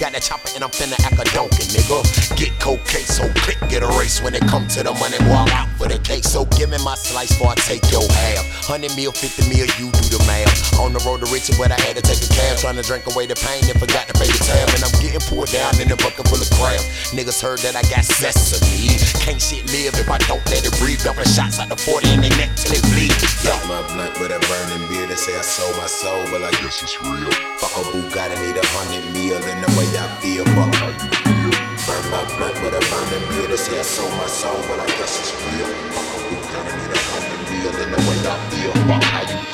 Got 0.00 0.12
that 0.12 0.22
chopper 0.22 0.48
and 0.56 0.64
I'm 0.64 0.70
finna 0.70 1.03
100 8.84 9.00
mil, 9.00 9.12
50 9.16 9.48
mil, 9.48 9.64
you 9.80 9.88
do 9.88 10.04
the 10.12 10.20
math. 10.28 10.76
On 10.76 10.92
the 10.92 11.00
road 11.08 11.24
to 11.24 11.28
riches, 11.32 11.56
but 11.56 11.72
I 11.72 11.80
had 11.88 11.96
to 11.96 12.04
take 12.04 12.20
a 12.20 12.28
cab. 12.28 12.60
Trying 12.60 12.76
to 12.76 12.84
drink 12.84 13.08
away 13.08 13.24
the 13.24 13.32
pain 13.32 13.64
and 13.64 13.80
forgot 13.80 14.04
to 14.12 14.14
pay 14.14 14.28
the 14.28 14.40
tab. 14.44 14.68
And 14.76 14.84
I'm 14.84 14.92
getting 15.00 15.24
pulled 15.24 15.48
down 15.48 15.72
in 15.80 15.88
a 15.88 15.96
bucket 15.96 16.28
full 16.28 16.36
of 16.36 16.50
crap. 16.60 16.84
Niggas 17.16 17.40
heard 17.40 17.64
that 17.64 17.72
I 17.72 17.82
got 17.88 18.04
sesame. 18.04 19.00
Can't 19.24 19.40
shit 19.40 19.64
live 19.72 19.96
if 19.96 20.12
I 20.12 20.20
don't 20.28 20.44
let 20.52 20.60
it 20.68 20.74
breathe. 20.76 21.00
Dumping 21.00 21.24
shots 21.32 21.56
out 21.56 21.72
the 21.72 21.80
40 21.80 22.12
in 22.12 22.20
their 22.20 22.36
neck 22.36 22.52
till 22.60 22.76
it 22.76 22.84
bleed. 22.92 23.16
Yo. 23.40 23.56
my 23.64 23.80
blunt 23.88 24.20
with 24.20 24.36
a 24.36 24.40
burning 24.44 24.84
beard. 24.92 25.08
They 25.08 25.16
say 25.16 25.32
I 25.32 25.40
sold 25.40 25.72
my 25.80 25.88
soul, 25.88 26.20
but 26.28 26.44
I 26.44 26.52
guess 26.60 26.84
it's 26.84 27.00
real. 27.00 27.32
Fuck 27.64 27.80
a 27.80 27.82
Bugatti, 27.88 28.36
need 28.44 28.60
a 28.60 28.64
100 28.84 29.16
mil. 29.16 29.40
And 29.40 29.64
the 29.64 29.70
way 29.80 29.88
I 29.96 30.04
feel, 30.20 30.44
fuck 30.52 30.68
how 30.76 30.92
you 30.92 31.08
feel. 31.24 31.56
Burn 31.88 32.04
my 32.12 32.20
blunt 32.36 32.56
with 32.60 32.76
a 32.76 32.82
burning 32.92 33.24
beard. 33.32 33.48
They 33.48 33.56
say 33.56 33.80
I 33.80 33.86
sold 33.86 34.12
my 34.20 34.28
soul, 34.28 34.60
but 34.68 34.76
I 34.76 34.86
guess 35.00 35.16
it's 35.24 35.32
real 35.48 36.13
in 37.82 37.90
the 37.90 37.96
way 38.08 38.18
I 38.26 38.50
feel. 38.50 38.72
Fuck 38.86 39.02
how 39.04 39.22
you 39.22 39.53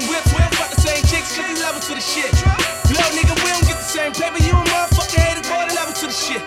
same 0.00 0.08
we 0.08 0.38
don't 0.38 0.54
fuck 0.54 0.70
the 0.70 0.80
same 0.80 1.02
chicks, 1.06 1.34
cause 1.34 1.46
there's 1.46 1.60
levels 1.60 1.86
to 1.86 1.94
the 1.94 2.00
shit. 2.00 2.32
Little 2.90 3.12
nigga, 3.14 3.34
we 3.42 3.50
don't 3.50 3.66
get 3.66 3.78
the 3.78 3.88
same 3.88 4.12
paper, 4.12 4.38
you 4.42 4.54
a 4.54 4.62
motherfucking 4.70 5.20
hater, 5.20 5.44
boy, 5.48 5.66
the 5.68 5.74
levels 5.74 5.98
to 6.00 6.06
the 6.06 6.12
shit. 6.12 6.42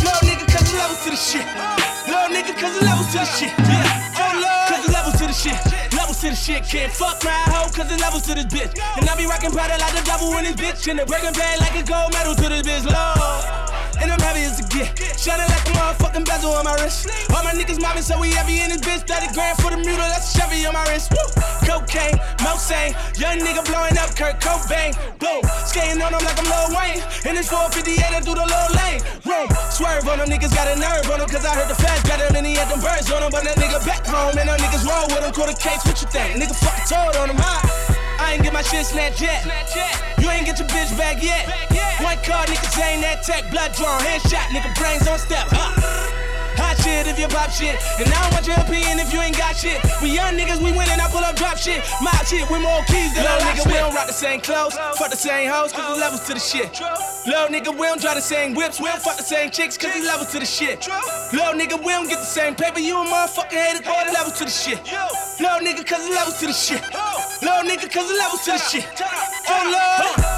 Little 0.00 0.24
nigga, 0.24 0.44
cause 0.48 0.64
there's 0.64 0.80
levels 0.80 1.00
to 1.04 1.10
the 1.10 1.16
shit. 1.16 1.46
Little 2.06 2.30
nigga, 2.32 2.52
cause 2.56 2.72
there's 2.72 2.86
levels 2.86 3.08
to 3.12 3.18
the 3.18 3.26
shit. 3.26 3.52
Yeah, 3.68 4.20
oh 4.20 4.32
lord, 4.40 4.68
cause 4.68 4.80
there's 4.84 4.96
levels 4.96 5.16
to 5.20 5.26
the 5.26 5.36
shit. 5.36 5.58
Levels 5.92 6.20
to 6.20 6.28
the 6.30 6.36
shit, 6.36 6.62
can't 6.64 6.92
fuck 6.92 7.22
my 7.24 7.36
hoe, 7.52 7.70
cause 7.70 7.88
there's 7.88 8.00
levels 8.00 8.22
to 8.28 8.34
this 8.34 8.48
bitch. 8.48 8.72
And 8.96 9.08
I 9.08 9.16
be 9.16 9.26
rocking 9.26 9.52
powder 9.52 9.76
like 9.78 9.94
the 9.94 10.04
devil 10.04 10.32
in 10.38 10.44
this 10.44 10.56
bitch, 10.56 10.88
and 10.88 10.98
the 10.98 11.06
breaking 11.06 11.34
bad 11.34 11.60
like 11.60 11.76
a 11.76 11.84
gold 11.84 12.12
medal 12.12 12.34
to 12.34 12.48
this 12.48 12.62
bitch, 12.64 12.84
lord. 12.86 13.85
And 14.00 14.12
I'm 14.12 14.20
heavy 14.20 14.44
as 14.44 14.60
a 14.60 14.66
get. 14.68 14.92
Shining 15.18 15.48
like 15.48 15.66
a 15.66 15.72
motherfucking 15.72 16.24
bezel 16.26 16.52
on 16.52 16.64
my 16.64 16.74
wrist. 16.82 17.08
All 17.32 17.42
my 17.42 17.52
niggas 17.52 17.80
mobbing, 17.80 18.02
so 18.02 18.20
we 18.20 18.30
heavy 18.30 18.60
in 18.60 18.70
this 18.70 18.80
bitch. 18.80 19.06
30 19.08 19.32
grand 19.32 19.56
for 19.58 19.70
the 19.70 19.78
mule, 19.78 19.96
that's 19.96 20.34
a 20.34 20.38
Chevy 20.38 20.66
on 20.66 20.74
my 20.74 20.84
wrist. 20.88 21.10
Woo! 21.12 21.24
Cocaine, 21.66 22.18
Mosaic, 22.44 22.94
young 23.18 23.38
nigga 23.42 23.64
blowing 23.66 23.96
up 23.98 24.14
Kurt 24.14 24.38
Cobain. 24.40 24.94
Boom, 25.18 25.42
skating 25.66 26.00
on 26.02 26.14
him 26.14 26.22
like 26.22 26.38
I'm 26.38 26.46
Lil 26.46 26.78
Wayne. 26.78 27.02
In 27.26 27.34
this 27.34 27.48
458, 27.50 27.98
I 27.98 28.20
do 28.20 28.34
the 28.36 28.46
low 28.46 28.66
lane. 28.78 29.00
Room, 29.26 29.48
swerve 29.72 30.06
on 30.06 30.18
them 30.22 30.28
niggas, 30.28 30.54
got 30.54 30.68
a 30.68 30.76
nerve 30.78 31.08
on 31.10 31.18
them, 31.18 31.28
cause 31.28 31.44
I 31.44 31.54
heard 31.56 31.68
the 31.68 31.78
feds 31.78 32.02
better 32.04 32.30
than 32.32 32.44
he 32.44 32.54
had 32.54 32.70
them 32.70 32.80
birds 32.80 33.10
on 33.10 33.22
him. 33.22 33.30
But 33.32 33.44
that 33.44 33.56
nigga 33.56 33.82
back 33.84 34.06
home, 34.06 34.38
and 34.38 34.48
them 34.48 34.58
niggas 34.58 34.86
roll 34.86 35.06
with 35.08 35.24
him. 35.24 35.32
Quarter 35.32 35.58
case, 35.58 35.82
what 35.84 36.00
you 36.00 36.08
think? 36.08 36.38
Nigga 36.38 36.54
fucking 36.54 36.86
told 36.86 37.16
on 37.16 37.30
him, 37.30 37.40
huh? 37.40 37.60
Ah. 37.64 37.85
I 38.18 38.34
ain't 38.34 38.42
get 38.42 38.52
my 38.52 38.62
shit 38.62 38.86
snatched 38.86 39.20
yet. 39.20 39.44
You 40.18 40.30
ain't 40.30 40.46
get 40.46 40.58
your 40.58 40.68
bitch 40.68 40.96
back 40.96 41.22
yet. 41.22 41.46
One 42.02 42.16
card, 42.24 42.48
niggas 42.48 42.78
ain't 42.82 43.02
that 43.02 43.22
tech. 43.22 43.50
Blood 43.50 43.72
drawn, 43.74 44.00
headshot, 44.00 44.48
nigga 44.54 44.74
brains 44.78 45.06
on 45.08 45.18
step. 45.18 45.46
Huh? 45.50 46.15
Hot 46.56 46.76
shit 46.80 47.06
if 47.06 47.18
you 47.18 47.28
pop 47.28 47.50
shit. 47.50 47.76
And 48.00 48.08
I 48.08 48.16
don't 48.22 48.32
want 48.32 48.46
your 48.46 48.58
opinion 48.60 48.98
if 48.98 49.12
you 49.12 49.20
ain't 49.20 49.36
got 49.36 49.56
shit. 49.56 49.80
We 50.02 50.12
young 50.12 50.34
niggas, 50.34 50.58
we 50.58 50.72
winning, 50.72 51.00
I 51.00 51.08
pull 51.10 51.24
up 51.24 51.36
drop 51.36 51.56
shit. 51.56 51.84
My 52.00 52.12
shit 52.24 52.48
with 52.50 52.62
more 52.62 52.82
keys 52.88 53.14
than 53.14 53.24
Little 53.24 53.40
nigga, 53.44 53.66
we 53.66 53.74
don't 53.74 53.94
rock 53.94 54.06
the 54.06 54.16
same 54.16 54.40
clothes. 54.40 54.74
Fuck 54.96 55.10
the 55.10 55.16
same 55.16 55.50
hoes, 55.50 55.72
cause 55.72 55.84
there's 55.86 56.00
levels 56.00 56.26
to 56.26 56.34
the 56.34 56.40
shit. 56.40 56.72
Little 57.26 57.48
nigga, 57.48 57.70
we 57.72 57.84
don't 57.86 58.00
drive 58.00 58.16
the 58.16 58.24
same 58.24 58.54
whips. 58.54 58.80
We 58.80 58.88
don't 58.88 59.02
fuck 59.02 59.16
the 59.16 59.26
same 59.26 59.50
chicks, 59.50 59.76
cause 59.76 59.92
there's 59.92 60.06
levels 60.06 60.32
to 60.32 60.38
the 60.38 60.46
shit. 60.46 60.86
Little 61.32 61.54
nigga, 61.54 61.76
we 61.78 61.92
don't 61.92 62.08
get 62.08 62.20
the 62.20 62.32
same 62.38 62.54
paper. 62.54 62.80
You 62.80 63.00
a 63.00 63.04
motherfucking 63.04 63.56
hater, 63.56 63.82
boy, 63.82 64.02
the 64.06 64.12
levels 64.12 64.38
to 64.38 64.44
the 64.44 64.50
shit. 64.50 64.80
Little 65.40 65.60
nigga, 65.60 65.84
cause 65.86 66.00
there's 66.04 66.14
levels 66.14 66.38
to 66.40 66.46
the 66.46 66.52
shit. 66.52 66.82
Little 67.42 67.64
nigga, 67.68 67.86
cause 67.92 68.08
there's 68.08 68.18
levels 68.18 68.44
to 68.44 68.52
the 68.52 68.58
shit. 68.58 68.86
Oh, 69.48 69.62
Lord. 69.70 70.35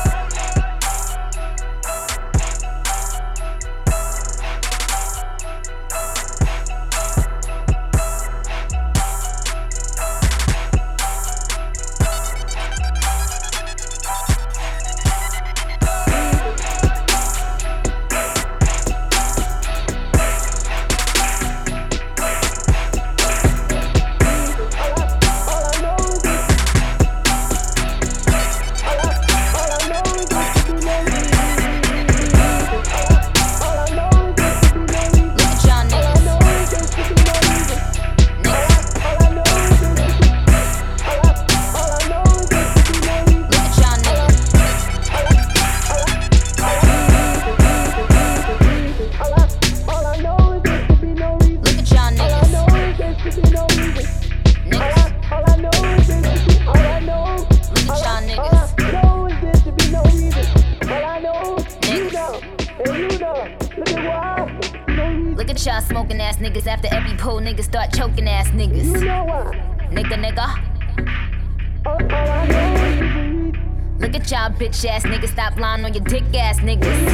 Bitch 74.58 74.84
ass 74.84 75.04
niggas. 75.04 75.28
Stop 75.28 75.56
lying 75.56 75.84
on 75.84 75.94
your 75.94 76.04
dick 76.04 76.24
ass 76.34 76.58
niggas. 76.58 77.08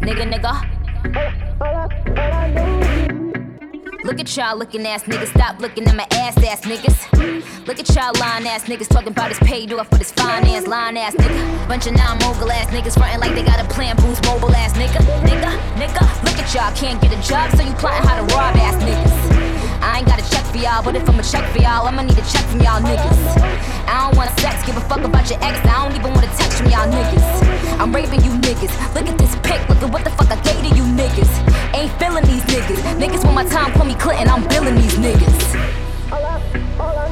Nigga, 0.00 0.30
nigga. 0.30 0.52
Look 4.04 4.18
at 4.20 4.36
y'all 4.36 4.58
looking 4.58 4.86
ass 4.86 5.04
niggas. 5.04 5.28
Stop 5.28 5.60
looking 5.60 5.86
at 5.86 5.94
my 5.94 6.06
ass 6.12 6.36
ass 6.44 6.60
niggas. 6.62 7.66
Look 7.66 7.78
at 7.78 7.88
y'all 7.94 8.12
lying 8.20 8.46
ass 8.46 8.64
niggas 8.64 8.88
talking 8.88 9.08
about 9.12 9.28
his 9.28 9.38
paid 9.38 9.72
off 9.72 9.88
for 9.88 9.96
this 9.96 10.12
finance 10.12 10.66
line 10.66 10.96
ass 10.96 11.14
nigga. 11.14 11.68
Bunch 11.68 11.86
of 11.86 11.94
non 11.94 12.18
mogul 12.18 12.50
ass 12.50 12.66
niggas 12.68 12.94
frontin' 12.94 13.20
like 13.20 13.34
they 13.34 13.44
got 13.44 13.64
a 13.64 13.68
plan 13.72 13.96
boost 13.96 14.24
mobile 14.26 14.54
ass 14.54 14.74
nigga. 14.74 15.00
Nigga, 15.22 15.56
nigga. 15.76 16.24
Look 16.24 16.38
at 16.38 16.52
y'all 16.54 16.74
can't 16.76 17.00
get 17.00 17.12
a 17.12 17.28
job, 17.28 17.50
so 17.56 17.62
you 17.62 17.72
plotting 17.74 18.06
how 18.06 18.16
to 18.16 18.34
rob 18.34 18.56
ass 18.56 18.76
niggas. 18.82 19.51
I 19.82 19.98
ain't 19.98 20.06
got 20.06 20.22
a 20.22 20.30
check 20.30 20.44
for 20.46 20.58
y'all, 20.58 20.82
but 20.82 20.94
if 20.94 21.08
I'm 21.08 21.18
a 21.18 21.22
check 21.22 21.44
for 21.50 21.58
y'all, 21.58 21.86
I'ma 21.86 22.02
need 22.02 22.16
a 22.16 22.22
check 22.22 22.44
from 22.46 22.60
y'all 22.60 22.80
niggas. 22.80 23.18
I 23.90 24.06
don't 24.06 24.16
wanna 24.16 24.30
sex, 24.38 24.64
give 24.64 24.76
a 24.76 24.80
fuck 24.82 25.02
about 25.02 25.28
your 25.28 25.42
ex. 25.42 25.58
I 25.66 25.82
don't 25.82 25.98
even 25.98 26.14
wanna 26.14 26.30
text 26.38 26.62
from 26.62 26.70
y'all 26.70 26.86
niggas. 26.86 27.28
I'm 27.80 27.92
raping 27.92 28.22
you 28.22 28.30
niggas. 28.38 28.72
Look 28.94 29.08
at 29.10 29.18
this 29.18 29.34
pic, 29.42 29.58
look 29.68 29.82
at 29.82 29.90
what 29.92 30.04
the 30.04 30.10
fuck 30.10 30.30
I 30.30 30.38
gave 30.46 30.62
to 30.62 30.76
you 30.76 30.84
niggas. 30.94 31.32
Ain't 31.74 31.90
feeling 31.98 32.24
these 32.24 32.44
niggas. 32.46 32.80
Niggas 32.94 33.24
want 33.24 33.34
my 33.34 33.44
time, 33.44 33.72
call 33.72 33.84
me 33.84 33.94
Clinton, 33.94 34.28
I'm 34.28 34.46
billing 34.46 34.76
these 34.76 34.94
niggas. 34.94 35.36
All 36.12 36.24
I, 36.24 36.40
all 36.78 36.96
I 36.96 37.11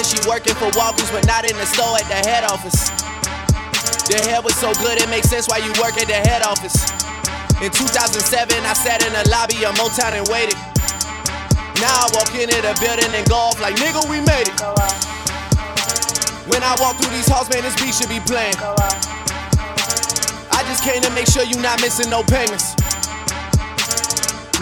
She 0.00 0.16
working 0.26 0.56
for 0.56 0.72
Walgreens, 0.72 1.12
but 1.12 1.26
not 1.26 1.44
in 1.44 1.52
the 1.60 1.66
store 1.68 2.00
at 2.00 2.08
the 2.08 2.20
head 2.24 2.44
office. 2.48 2.88
The 4.08 4.16
hair 4.26 4.40
was 4.40 4.56
so 4.56 4.72
good, 4.80 4.96
it 4.96 5.08
makes 5.12 5.28
sense 5.28 5.46
why 5.46 5.58
you 5.60 5.68
work 5.76 6.00
at 6.00 6.08
the 6.08 6.16
head 6.24 6.40
office. 6.40 6.88
In 7.60 7.68
2007, 7.68 8.16
I 8.64 8.72
sat 8.72 9.04
in 9.04 9.12
the 9.12 9.28
lobby 9.28 9.60
of 9.68 9.76
Motown 9.76 10.16
and 10.16 10.24
waited. 10.32 10.56
Now 11.84 11.92
I 11.92 12.08
walk 12.16 12.32
into 12.32 12.56
the 12.64 12.72
building 12.80 13.12
and 13.12 13.28
go 13.28 13.36
off 13.36 13.60
like, 13.60 13.76
nigga, 13.76 14.00
we 14.08 14.24
made 14.24 14.48
it. 14.48 14.56
When 16.48 16.64
I 16.64 16.72
walk 16.80 16.96
through 16.96 17.12
these 17.12 17.28
halls, 17.28 17.52
man, 17.52 17.60
this 17.60 17.76
beat 17.76 17.92
should 17.92 18.08
be 18.08 18.24
playing. 18.24 18.56
I 20.48 20.64
just 20.64 20.80
came 20.82 21.04
to 21.04 21.12
make 21.12 21.28
sure 21.28 21.44
you 21.44 21.60
not 21.60 21.80
missing 21.84 22.08
no 22.08 22.24
payments. 22.24 22.72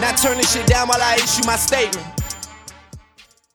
Not 0.03 0.19
turning 0.19 0.43
shit 0.45 0.67
down 0.67 0.91
while 0.91 1.01
I 1.01 1.15
issue 1.15 1.47
my 1.47 1.55
statement. 1.55 2.18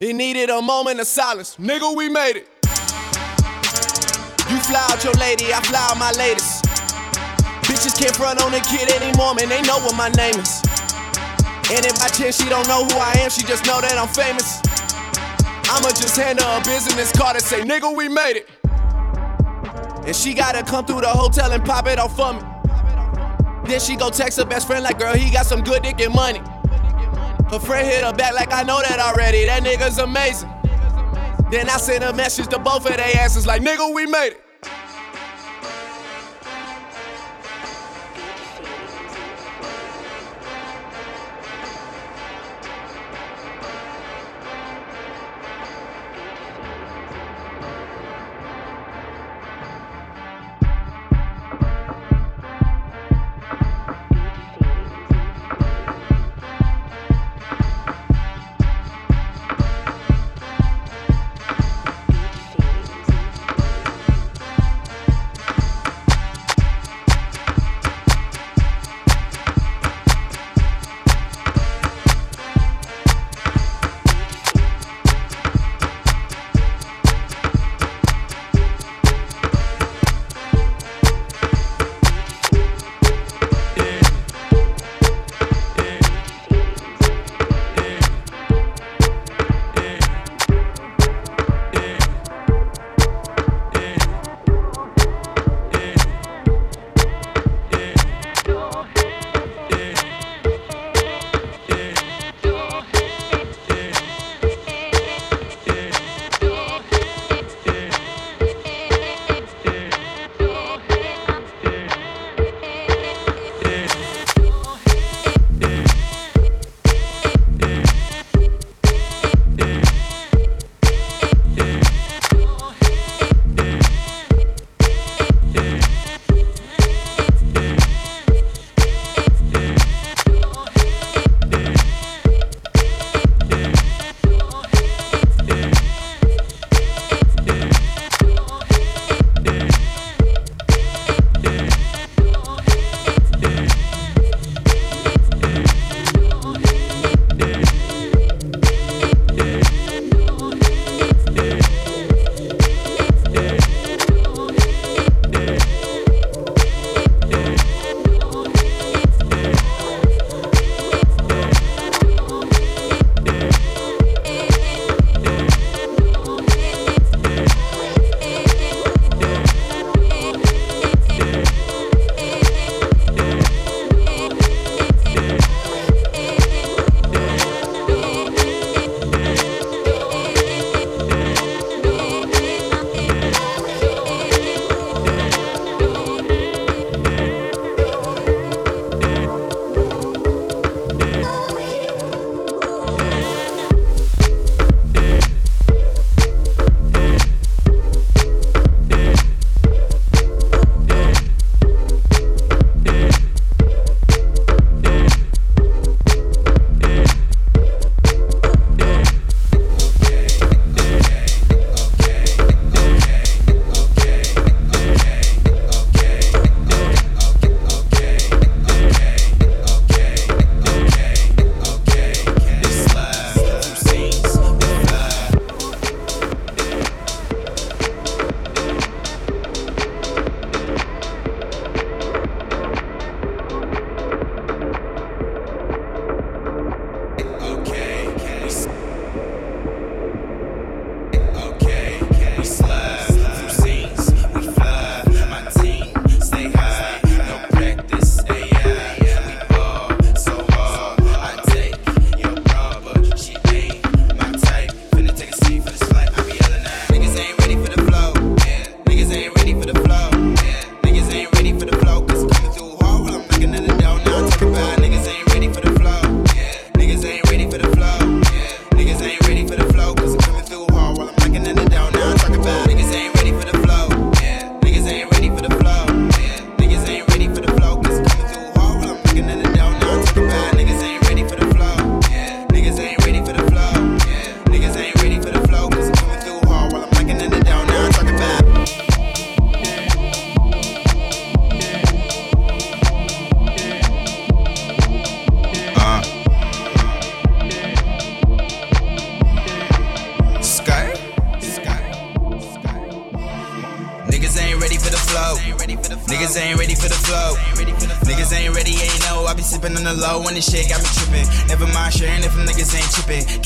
It 0.00 0.12
needed 0.16 0.50
a 0.50 0.60
moment 0.60 0.98
of 0.98 1.06
silence. 1.06 1.56
Nigga, 1.56 1.96
we 1.96 2.08
made 2.08 2.34
it. 2.34 2.48
You 4.50 4.58
fly 4.58 4.84
out 4.90 5.04
your 5.04 5.14
lady, 5.14 5.54
I 5.54 5.60
fly 5.62 5.86
out 5.88 5.96
my 5.96 6.10
latest. 6.18 6.64
Bitches 7.62 7.96
can't 7.96 8.14
front 8.16 8.42
on 8.42 8.52
a 8.52 8.60
kid 8.60 8.90
anymore, 8.90 9.36
man, 9.36 9.48
they 9.48 9.62
know 9.62 9.78
what 9.78 9.96
my 9.96 10.08
name 10.10 10.34
is. 10.34 10.62
And 11.70 11.86
if 11.86 11.94
by 12.00 12.08
chance 12.08 12.42
she 12.42 12.48
don't 12.48 12.66
know 12.66 12.84
who 12.84 12.98
I 12.98 13.12
am, 13.18 13.30
she 13.30 13.46
just 13.46 13.66
know 13.66 13.80
that 13.80 13.96
I'm 13.96 14.08
famous. 14.08 14.60
I'ma 15.70 15.88
just 15.90 16.16
hand 16.16 16.40
her 16.40 16.60
a 16.60 16.64
business 16.64 17.12
card 17.12 17.36
and 17.36 17.44
say, 17.44 17.60
nigga, 17.60 17.96
we 17.96 18.08
made 18.08 18.42
it. 18.42 18.48
And 20.04 20.14
she 20.14 20.34
gotta 20.34 20.64
come 20.64 20.84
through 20.84 21.02
the 21.02 21.08
hotel 21.08 21.52
and 21.52 21.64
pop 21.64 21.86
it 21.86 22.00
off 22.00 22.16
for 22.16 22.32
me. 22.32 22.40
Then 23.68 23.78
she 23.78 23.94
go 23.94 24.10
text 24.10 24.38
her 24.38 24.44
best 24.44 24.66
friend 24.66 24.82
like, 24.82 24.98
girl, 24.98 25.14
he 25.14 25.30
got 25.30 25.46
some 25.46 25.62
good 25.62 25.84
dick 25.84 26.00
and 26.00 26.12
money. 26.12 26.42
Her 27.54 27.60
friend 27.60 27.86
hit 27.86 28.02
her 28.02 28.12
back 28.12 28.34
like, 28.34 28.52
I 28.52 28.64
know 28.64 28.82
that 28.82 28.98
already, 28.98 29.44
that 29.44 29.62
nigga's 29.62 29.98
amazing. 29.98 30.50
Then 31.52 31.70
I 31.70 31.76
sent 31.76 32.02
a 32.02 32.12
message 32.12 32.48
to 32.48 32.58
both 32.58 32.84
of 32.84 32.96
their 32.96 33.16
asses 33.16 33.46
like, 33.46 33.62
nigga, 33.62 33.94
we 33.94 34.06
made 34.06 34.32
it. 34.32 34.43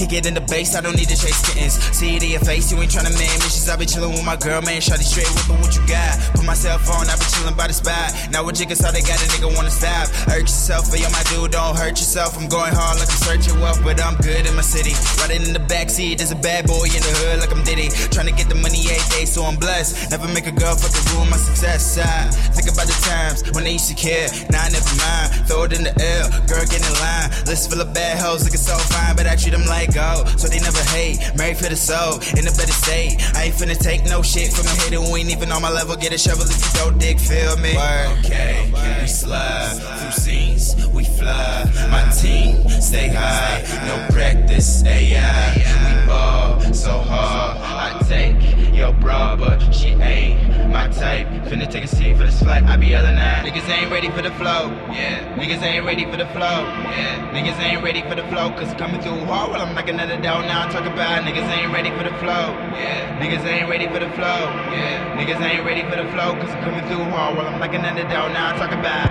It 0.09 0.25
in 0.25 0.33
the 0.33 0.41
base, 0.41 0.75
I 0.75 0.81
don't 0.81 0.97
need 0.97 1.13
to 1.13 1.19
chase 1.21 1.37
kittens. 1.45 1.77
See 1.93 2.17
it 2.17 2.23
in 2.25 2.31
your 2.31 2.41
face, 2.41 2.73
you 2.73 2.81
ain't 2.81 2.91
tryna 2.91 3.13
man 3.13 3.37
missions. 3.45 3.69
I 3.69 3.77
be 3.77 3.85
chillin' 3.85 4.17
with 4.17 4.25
my 4.25 4.37
girl, 4.41 4.63
man. 4.63 4.81
Shotty 4.81 5.05
straight 5.05 5.29
whippin' 5.29 5.61
what 5.61 5.77
you 5.77 5.85
got. 5.87 6.17
Put 6.33 6.49
myself 6.49 6.89
on, 6.89 7.05
I 7.07 7.15
be 7.15 7.29
chillin' 7.29 7.55
by 7.55 7.69
the 7.69 7.77
spot. 7.77 8.17
Now 8.33 8.43
with 8.43 8.57
jiggers, 8.57 8.81
how 8.81 8.91
they 8.91 9.05
got 9.05 9.21
a 9.21 9.27
nigga 9.29 9.53
wanna 9.55 9.71
stop. 9.71 10.09
Hurt 10.25 10.49
yourself, 10.49 10.89
but 10.91 10.99
yo, 10.99 11.13
my 11.13 11.23
dude, 11.29 11.53
don't 11.53 11.77
hurt 11.77 12.01
yourself. 12.01 12.41
I'm 12.41 12.49
going 12.49 12.73
hard 12.73 12.99
like 12.99 13.13
I'm 13.13 13.21
searching 13.21 13.61
wealth, 13.61 13.85
but 13.85 14.01
I'm 14.01 14.17
good 14.25 14.49
in 14.49 14.57
my 14.57 14.65
city. 14.65 14.97
Riding 15.21 15.45
in 15.45 15.53
the 15.53 15.63
backseat, 15.69 16.19
there's 16.19 16.33
a 16.33 16.41
bad 16.41 16.67
boy 16.67 16.89
in 16.89 17.05
the 17.05 17.13
hood 17.21 17.45
like 17.45 17.53
I'm 17.53 17.63
Diddy. 17.63 17.93
Tryna 18.09 18.33
get 18.33 18.49
the 18.49 18.57
money 18.57 18.89
eight 18.89 19.05
days, 19.13 19.29
so 19.29 19.45
I'm 19.45 19.61
blessed. 19.61 20.11
Never 20.11 20.27
make 20.33 20.49
a 20.49 20.57
girl 20.57 20.73
fucking 20.73 21.05
ruin 21.13 21.29
my 21.29 21.37
success. 21.37 22.01
I 22.01 22.33
think 22.57 22.73
about 22.73 22.89
the 22.89 22.97
times 23.05 23.45
when 23.53 23.69
they 23.69 23.77
used 23.77 23.93
to 23.93 23.95
care. 23.95 24.33
Now 24.49 24.65
I 24.65 24.73
never 24.73 24.89
mind. 24.97 25.47
Throw 25.47 25.69
it 25.69 25.77
in 25.77 25.85
the 25.85 25.93
air, 26.01 26.25
girl, 26.49 26.65
get 26.65 26.81
in 26.81 26.95
line. 26.97 27.29
List 27.45 27.69
full 27.71 27.81
of 27.85 27.93
bad 27.93 28.17
hoes, 28.17 28.43
looking 28.43 28.59
so 28.59 28.75
fine, 28.89 29.15
but 29.15 29.29
I 29.29 29.37
treat 29.37 29.53
them 29.53 29.69
like 29.69 29.98
gold. 29.99 30.25
So 30.39 30.47
they 30.47 30.61
never 30.61 30.83
hate. 30.95 31.19
Married 31.37 31.59
for 31.59 31.69
the 31.69 31.77
soul, 31.77 32.23
in 32.39 32.47
a 32.47 32.55
better 32.55 32.77
state. 32.85 33.19
I 33.35 33.51
ain't 33.51 33.57
finna 33.59 33.79
take 33.79 34.05
no 34.05 34.23
shit 34.23 34.53
from 34.53 34.67
a 34.67 34.75
hater 34.81 35.01
who 35.03 35.17
ain't 35.17 35.31
even 35.31 35.51
on 35.51 35.63
my 35.63 35.71
level. 35.71 35.97
Get 35.97 36.13
a 36.13 36.19
shovel 36.19 36.47
if 36.47 36.61
you 36.65 36.73
don't 36.81 36.99
dig, 36.99 37.19
feel 37.19 37.57
me? 37.59 37.75
Okay, 38.19 38.71
we 39.01 39.07
slide 39.07 39.77
through 39.99 40.17
scenes, 40.25 40.65
we 40.95 41.05
fly. 41.05 41.65
My 41.91 42.05
team 42.21 42.69
stay 42.69 43.09
high, 43.09 43.63
no 43.91 43.97
practice, 44.15 44.85
AI. 44.85 45.55
We 45.85 46.07
ball 46.07 46.61
so 46.73 46.99
hard. 46.99 47.59
I 47.61 47.99
take 48.09 48.68
your 48.79 48.93
bra, 48.95 49.35
but 49.35 49.59
she 49.75 49.89
ain't 49.89 50.71
my 50.71 50.87
type. 50.89 51.27
Finna 51.51 51.69
take 51.69 51.85
a 51.85 51.89
seat 51.89 52.17
for 52.17 52.23
this 52.25 52.41
flight, 52.41 52.63
I 52.63 52.77
be 52.77 52.87
yelling 52.89 53.17
at. 53.17 53.45
Niggas 53.45 53.69
ain't 53.69 53.91
ready 53.91 54.09
for 54.11 54.23
the 54.23 54.31
flow, 54.33 54.71
yeah. 54.95 55.37
Niggas 55.37 55.63
ain't 55.63 55.85
ready 55.85 56.05
for 56.05 56.17
the 56.17 56.27
flow, 56.27 56.63
yeah. 56.95 57.33
Niggas 57.35 57.59
ain't 57.59 57.83
ready 57.83 58.03
for 58.03 58.15
the 58.15 58.23
flow, 58.29 58.51
cause 58.51 58.73
coming 58.75 59.01
through 59.01 59.19
hard 59.27 59.51
while 59.51 59.61
I'm 59.61 59.75
knocking 59.75 59.99
at 59.99 60.09
the. 60.09 60.17
Now 60.19 60.69
I 60.69 60.71
talk 60.71 60.87
about 60.87 61.25
niggas 61.25 61.49
ain't 61.59 61.73
ready 61.73 61.91
for 61.91 62.05
the 62.05 62.17
flow, 62.23 62.55
yeah. 62.79 63.19
Niggas 63.19 63.45
ain't 63.45 63.69
ready 63.69 63.89
for 63.89 63.99
the 63.99 64.11
flow, 64.13 64.41
yeah. 64.71 65.19
Niggas 65.19 65.41
ain't 65.43 65.65
ready 65.67 65.83
for 65.83 65.97
the 65.97 66.09
flow, 66.13 66.39
cause 66.39 66.55
coming 66.63 66.87
through 66.87 67.05
hard 67.11 67.37
while 67.37 67.47
I'm 67.49 67.59
knocking 67.59 67.83
at 67.83 67.97
the. 67.97 68.05
Now 68.09 68.55
I 68.55 68.59
talk 68.59 68.73
about. 68.73 69.09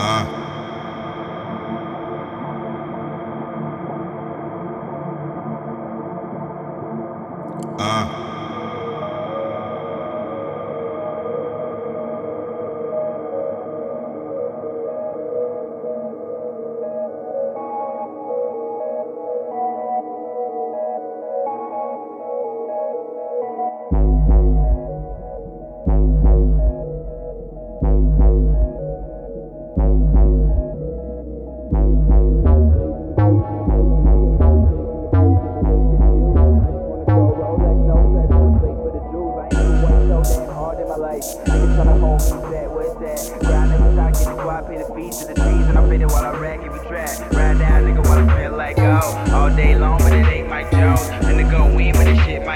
Uh. 0.00 0.37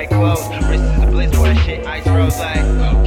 Might 0.03 0.11
close. 0.11 0.49
Wrist 0.69 0.85
is 0.85 1.03
a 1.03 1.07
bliss 1.07 1.31
the 1.31 1.55
shit 1.63 1.87
ice 1.87 2.07
rose 2.07 2.39
like. 2.39 3.02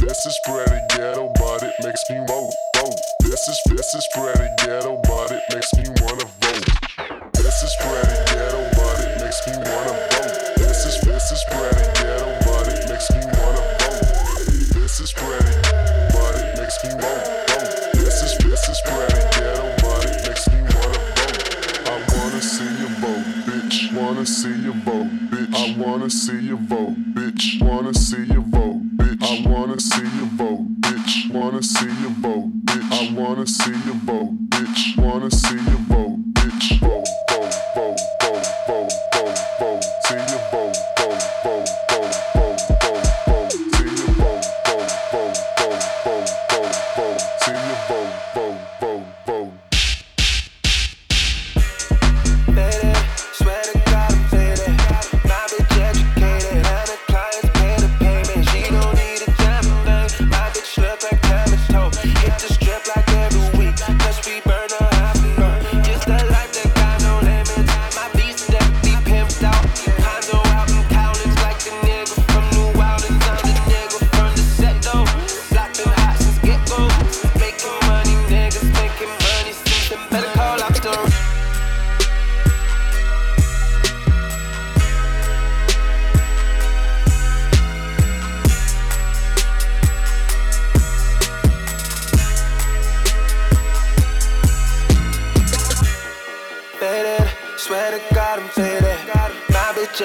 This 0.00 0.26
is 0.26 0.40
pretty 0.44 0.80
ghetto, 0.90 1.32
but 1.38 1.62
it 1.62 1.72
makes 1.82 2.02
me 2.10 2.18
woke, 2.28 2.52
vote. 2.76 2.98
This 3.22 3.48
is 3.48 3.60
this 3.66 3.94
is 3.94 4.06
pretty 4.16 4.48
ghetto, 4.58 4.93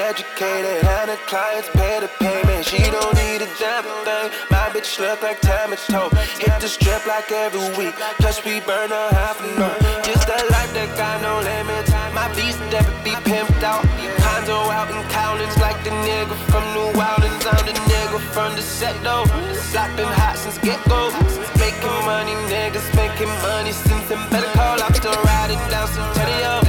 educated, 0.10 0.82
and 0.82 1.10
her 1.12 1.22
clients 1.30 1.69
pay 1.69 2.00
the 2.02 2.10
payment. 2.17 2.65
She 2.65 2.82
don't 2.89 3.13
need 3.22 3.41
a 3.45 3.50
damn 3.62 3.86
thing. 4.06 4.28
My 4.50 4.65
bitch 4.74 4.98
look 4.98 5.22
like 5.22 5.39
time 5.39 5.72
it's 5.72 5.86
told. 5.86 6.12
Hit 6.41 6.56
the 6.60 6.67
strip 6.67 7.06
like 7.06 7.32
every 7.32 7.62
week. 7.78 7.93
Plus 8.17 8.43
we 8.43 8.60
burn 8.62 8.91
a 8.91 9.13
half 9.13 9.38
a 9.38 9.48
month. 9.60 9.78
Just 10.04 10.26
that 10.26 10.45
life 10.50 10.74
that 10.74 10.89
got 10.98 11.22
no 11.22 11.38
limits. 11.45 11.91
My 12.17 12.26
beast 12.34 12.60
never 12.74 12.89
be 13.06 13.13
pimped 13.30 13.62
out. 13.62 13.86
Condo 14.26 14.58
out 14.74 14.89
in 14.89 15.02
Collins 15.13 15.58
like 15.62 15.78
the 15.86 15.93
nigga 16.02 16.36
from 16.50 16.65
New 16.74 16.89
Orleans. 16.98 17.45
I'm 17.45 17.63
the 17.69 17.78
nigga 17.93 18.19
from 18.34 18.56
the 18.56 18.65
set 18.65 18.98
though. 19.06 19.30
Block 19.72 19.89
been 19.95 20.10
hot 20.10 20.38
since 20.41 20.58
get 20.58 20.82
go. 20.89 21.13
Making 21.62 21.98
money, 22.10 22.34
niggas 22.50 22.89
making 22.98 23.30
money 23.45 23.74
since 23.74 24.10
then, 24.10 24.22
better 24.34 24.50
call. 24.58 24.82
I'm 24.82 24.93
still 24.93 25.19
riding 25.22 25.62
down 25.69 25.88
some 25.88 26.08
20 26.17 26.69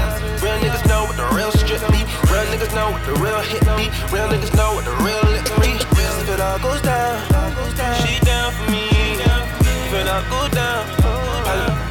what 1.11 1.16
the 1.16 1.37
real 1.37 1.51
strip 1.51 1.81
be. 1.90 2.07
Real 2.31 2.46
niggas 2.53 2.73
know 2.73 2.92
what 2.92 3.05
the 3.05 3.14
real 3.14 3.40
hit 3.40 3.62
be. 3.77 3.90
Real 4.14 4.29
niggas 4.29 4.55
know 4.55 4.75
what 4.75 4.85
the 4.85 4.94
real 5.03 5.23
lick 5.33 5.44
be. 5.61 5.75
If 5.75 6.29
it 6.29 6.40
all 6.40 6.59
goes 6.61 6.81
down, 6.83 7.18
she 8.07 8.25
down 8.25 8.53
for 8.53 8.70
me. 8.70 8.87
If 8.92 9.92
it 9.92 10.07
all 10.07 10.23
goes 10.31 10.51
down, 10.55 10.87
I 11.03 11.66
love. 11.66 11.89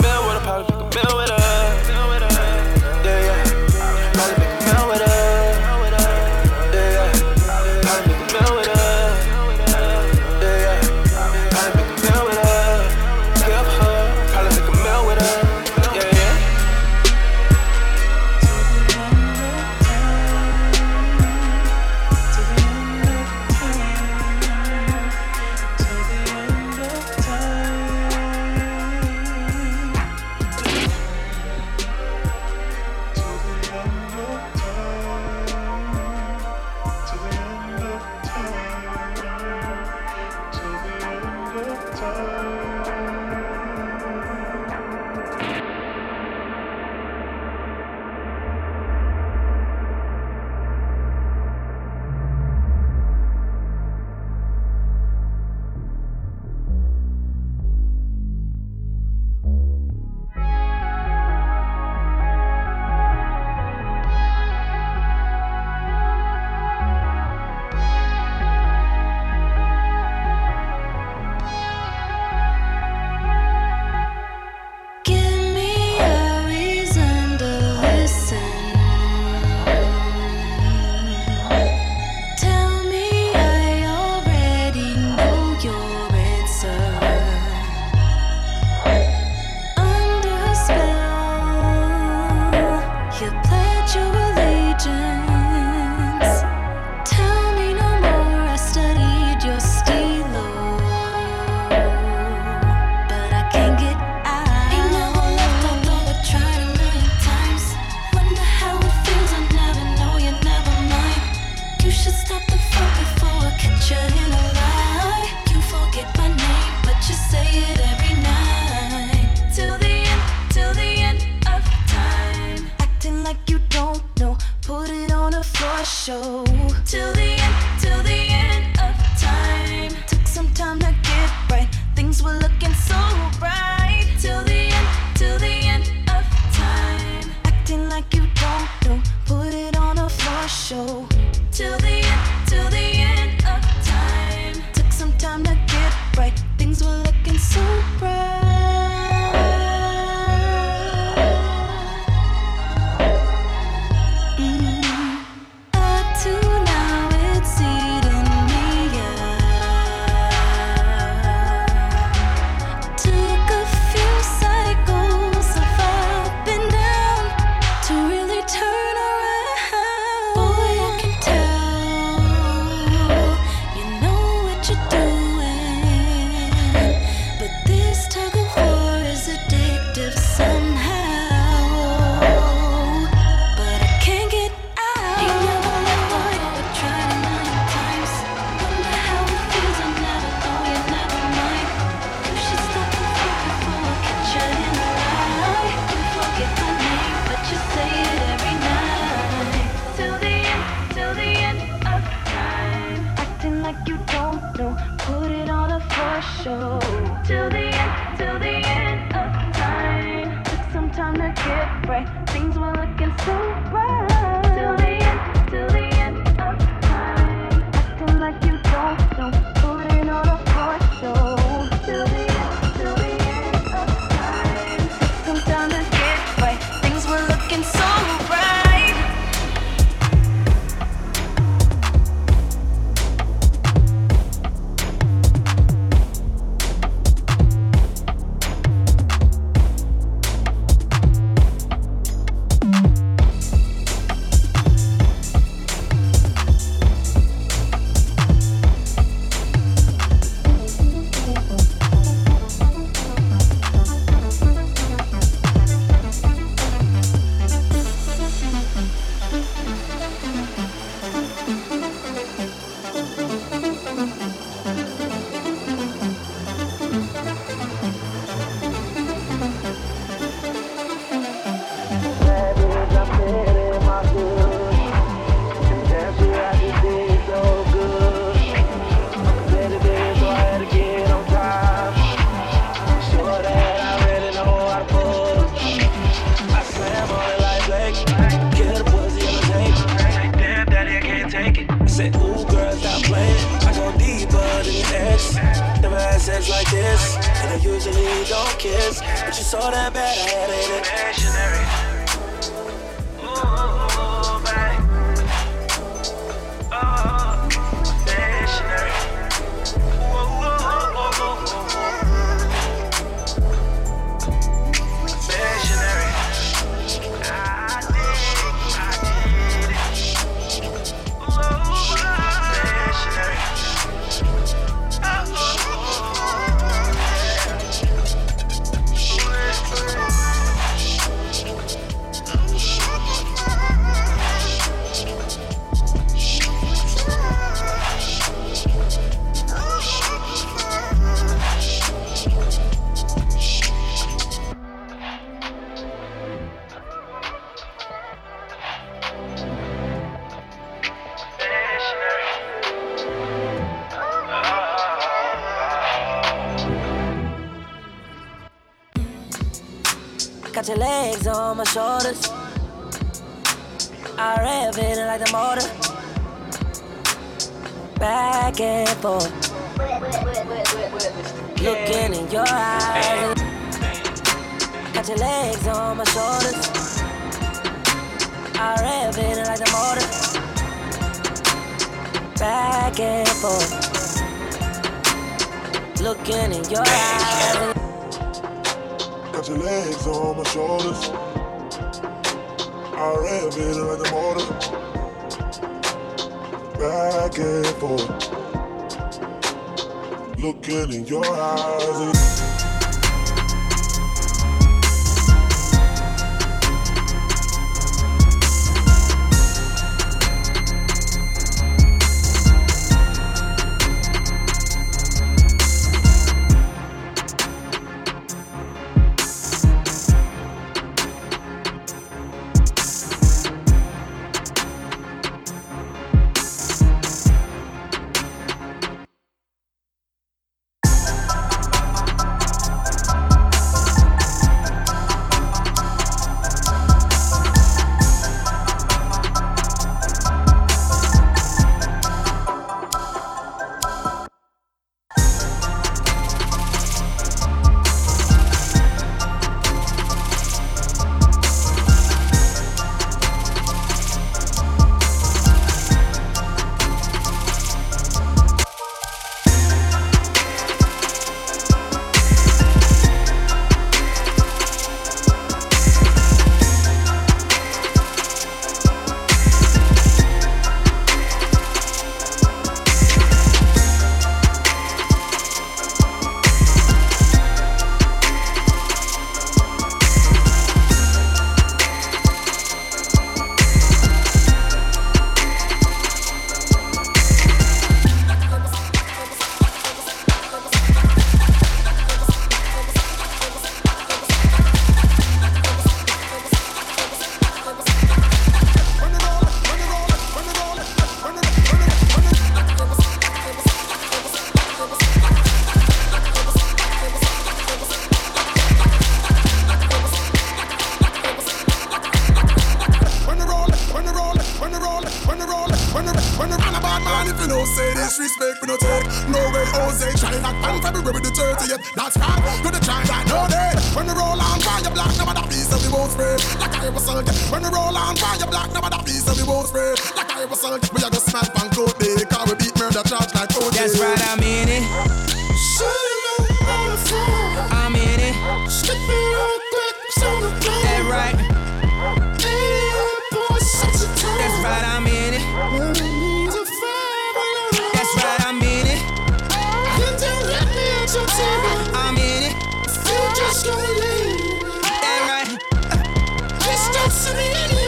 I'm 551.12 552.16
in 552.18 552.44
it. 552.44 552.54
You 552.54 553.18
just 553.36 553.66
can't 553.66 553.82
leave. 554.00 554.62
That 554.84 555.22
right. 555.28 555.58
Uh, 555.92 557.79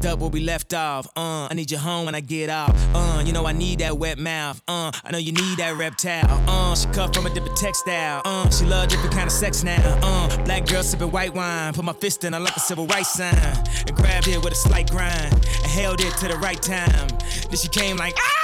picked 0.00 0.12
up 0.12 0.18
where 0.18 0.30
we 0.30 0.40
left 0.40 0.72
off. 0.72 1.06
Uh, 1.16 1.46
I 1.50 1.54
need 1.54 1.70
you 1.70 1.76
home 1.78 2.06
when 2.06 2.14
I 2.14 2.20
get 2.20 2.48
off. 2.48 2.74
Uh, 2.94 3.22
you 3.24 3.32
know 3.32 3.46
I 3.46 3.52
need 3.52 3.80
that 3.80 3.98
wet 3.98 4.18
mouth. 4.18 4.60
Uh, 4.66 4.90
I 5.04 5.10
know 5.10 5.18
you 5.18 5.32
need 5.32 5.58
that 5.58 5.76
reptile. 5.76 6.42
Uh, 6.48 6.74
she 6.74 6.88
cut 6.88 7.14
from 7.14 7.26
a 7.26 7.30
different 7.30 7.56
textile. 7.56 8.22
Uh, 8.24 8.48
she 8.50 8.64
love 8.64 8.88
different 8.88 9.12
kind 9.12 9.26
of 9.26 9.32
sex 9.32 9.62
now. 9.62 9.98
Uh, 10.02 10.44
black 10.44 10.66
girl 10.66 10.82
sipping 10.82 11.10
white 11.10 11.34
wine. 11.34 11.74
Put 11.74 11.84
my 11.84 11.92
fist 11.92 12.24
in 12.24 12.32
her 12.32 12.40
like 12.40 12.56
a 12.56 12.60
civil 12.60 12.86
rights 12.86 13.12
sign. 13.12 13.34
And 13.34 13.94
grabbed 13.94 14.28
it 14.28 14.42
with 14.42 14.52
a 14.52 14.56
slight 14.56 14.90
grind. 14.90 15.32
And 15.32 15.66
held 15.66 16.00
it 16.00 16.12
to 16.18 16.28
the 16.28 16.36
right 16.36 16.60
time. 16.60 17.08
Then 17.50 17.56
she 17.56 17.68
came 17.68 17.96
like, 17.96 18.14
ah! 18.16 18.40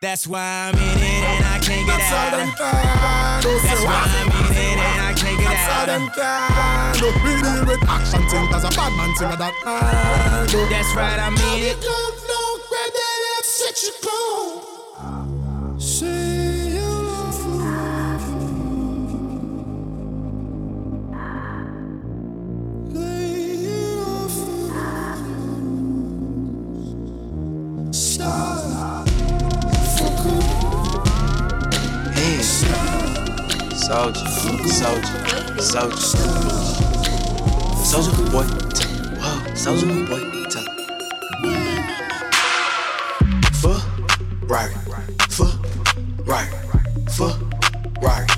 That's 0.00 0.26
why 0.26 0.72
I'm 0.72 0.74
in 0.74 0.98
it 0.98 1.24
and 1.24 1.44
I 1.44 1.58
can't 1.62 1.86
get 1.86 2.00
out. 2.00 2.30
them 2.36 2.48
can 2.56 3.42
do. 3.42 3.68
That's 3.68 3.84
why? 3.84 4.04
I'm 4.08 4.26
in 4.26 4.41
I 5.68 5.68
can't 5.68 5.68
get 5.68 5.68
That's 5.68 5.68
all 5.68 5.82
out. 5.82 5.86
them 5.86 6.10
can 6.10 6.94
do. 6.98 7.08
We 7.24 7.42
deal 7.42 7.66
with 7.66 7.82
action 7.88 8.22
thing. 8.28 8.46
Cause 8.48 8.64
a 8.64 8.70
bad 8.70 8.92
man 8.96 9.14
thing 9.16 9.30
that 9.38 9.54
man 9.64 10.46
do. 10.48 10.68
That's 10.68 10.94
right, 10.96 11.18
I'm 11.18 11.36
in 11.36 11.62
it. 11.70 11.78
Say 15.78 16.70
you 16.74 16.92
Soldier, 33.74 34.26
soldier, 34.68 35.21
soldier. 35.60 35.98
Soldier 37.84 38.16
boy, 38.30 38.44
whoa, 39.20 39.54
soldier 39.54 39.86
boy, 40.06 40.20
Fuh, 43.60 43.80
right, 44.46 44.72
fuh, 45.28 45.52
right, 46.24 46.50
fuh, 47.10 47.36
right, 48.00 48.30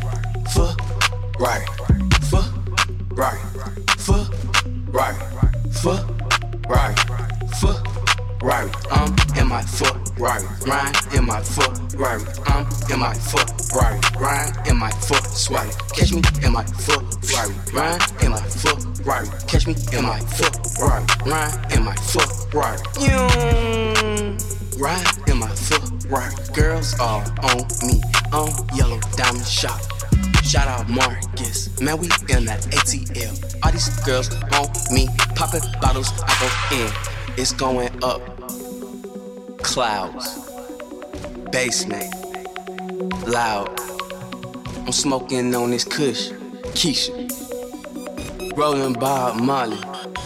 fuh, 0.51 0.75
right, 1.39 1.67
fuh, 2.21 2.49
right, 3.13 3.41
fuh, 3.99 4.27
right, 4.89 5.17
fuh, 5.73 6.01
right, 6.69 6.99
fuh, 7.57 7.83
right. 8.43 8.71
I'm 8.91 9.39
in 9.39 9.49
my 9.49 9.63
foot, 9.63 10.04
right, 10.19 10.43
grind 10.61 10.97
in 11.15 11.27
my 11.27 11.41
foot, 11.41 11.79
right. 11.97 12.23
I'm 12.47 12.67
in 12.91 13.01
my 13.01 13.15
foot, 13.15 13.51
right, 13.75 14.01
grind 14.17 14.67
in 14.67 14.77
my 14.77 14.91
foot, 14.91 15.25
swipe. 15.25 15.73
Catch 15.95 16.13
me 16.13 16.23
in 16.43 16.53
my 16.53 16.65
foot, 16.65 17.05
right, 17.35 17.53
grind 17.67 18.03
in 18.23 18.31
my 18.31 18.41
foot, 18.41 19.07
right. 19.07 19.29
Catch 19.49 19.67
me 19.67 19.75
in 19.93 20.05
my 20.05 20.21
foot, 20.21 20.57
right, 20.81 21.07
grind 21.25 21.73
in 21.73 21.85
my. 21.85 21.95
You 22.55 23.11
ride 24.79 25.29
in 25.29 25.39
my 25.39 25.49
foot, 25.49 26.05
right. 26.09 26.33
Girls 26.55 26.95
all 27.01 27.23
on 27.43 27.67
me, 27.83 28.01
on 28.33 28.51
yellow 28.77 29.01
diamond 29.17 29.45
shop. 29.45 29.81
Shout 30.45 30.69
out 30.69 30.89
Marcus, 30.89 31.81
man, 31.81 31.99
we 31.99 32.07
in 32.29 32.45
that 32.45 32.63
ATL. 32.71 33.59
All 33.65 33.73
these 33.73 33.89
girls 34.05 34.33
on 34.53 34.69
me, 34.95 35.09
popping 35.35 35.63
bottles, 35.81 36.13
I 36.23 36.33
go 36.39 36.77
in. 36.77 36.93
It's 37.37 37.53
going 37.53 37.91
up. 38.05 38.64
Clouds, 39.65 40.39
basement, 41.51 42.05
loud. 43.27 43.69
I'm 44.87 44.93
smoking 44.93 45.53
on 45.55 45.71
this 45.71 45.85
Kush, 45.85 46.29
Keisha. 46.77 47.13
Rolling 48.57 48.93
Bob 48.93 49.41
Molly, 49.41 49.79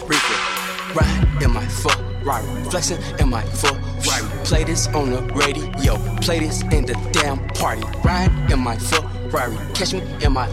Reaper. 0.05 0.59
Ride 0.93 1.41
in 1.41 1.51
my 1.51 1.65
right. 2.23 2.43
Flexing 2.69 3.01
in 3.19 3.29
my 3.29 3.41
right. 4.05 4.23
Play 4.43 4.65
this 4.65 4.87
on 4.87 5.09
the 5.09 5.21
radio, 5.33 5.95
play 6.17 6.39
this 6.39 6.61
in 6.63 6.85
the 6.85 6.93
damn 7.11 7.47
party. 7.49 7.81
Ride 8.03 8.51
in 8.51 8.59
my 8.59 8.77
foot, 8.77 9.05
right. 9.31 9.57
Catch 9.73 9.93
me 9.93 10.01
in 10.21 10.33
my 10.33 10.47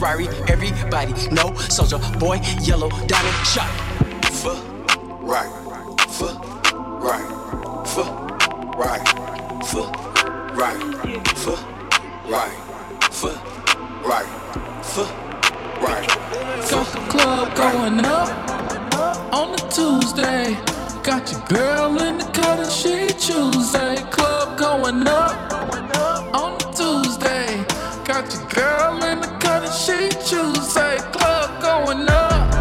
right. 0.00 0.26
Everybody 0.48 1.12
know, 1.28 1.54
soldier 1.54 1.98
boy, 2.18 2.40
yellow 2.62 2.88
diamond 3.06 3.46
shot. 3.46 3.70
Foot, 4.32 4.58
Foot, 9.72 9.96
right. 10.52 10.76
Foot, 11.38 11.58
right. 12.28 12.52
Foot, 13.10 13.38
right. 14.04 14.28
Foot, 14.82 15.10
right. 15.80 16.06
The 16.68 16.84
club 17.08 17.56
going 17.56 18.04
up 18.04 18.28
on 19.32 19.54
a 19.54 19.70
Tuesday. 19.70 20.58
Got 21.02 21.32
your 21.32 21.40
girl 21.48 21.98
in 22.02 22.18
the 22.18 22.24
cut 22.34 22.58
and 22.58 22.70
she 22.70 23.06
Tuesday. 23.18 23.96
Club 24.10 24.58
going 24.58 25.08
up 25.08 25.50
on 26.34 26.52
a 26.52 26.74
Tuesday. 26.76 27.64
Got 28.04 28.30
your 28.34 28.46
girl 28.50 29.02
in 29.04 29.20
the 29.22 29.28
cut 29.40 29.64
and 29.64 29.72
she 29.72 30.10
Tuesday. 30.28 30.98
Club 31.12 31.62
going 31.62 32.06
up 32.10 32.54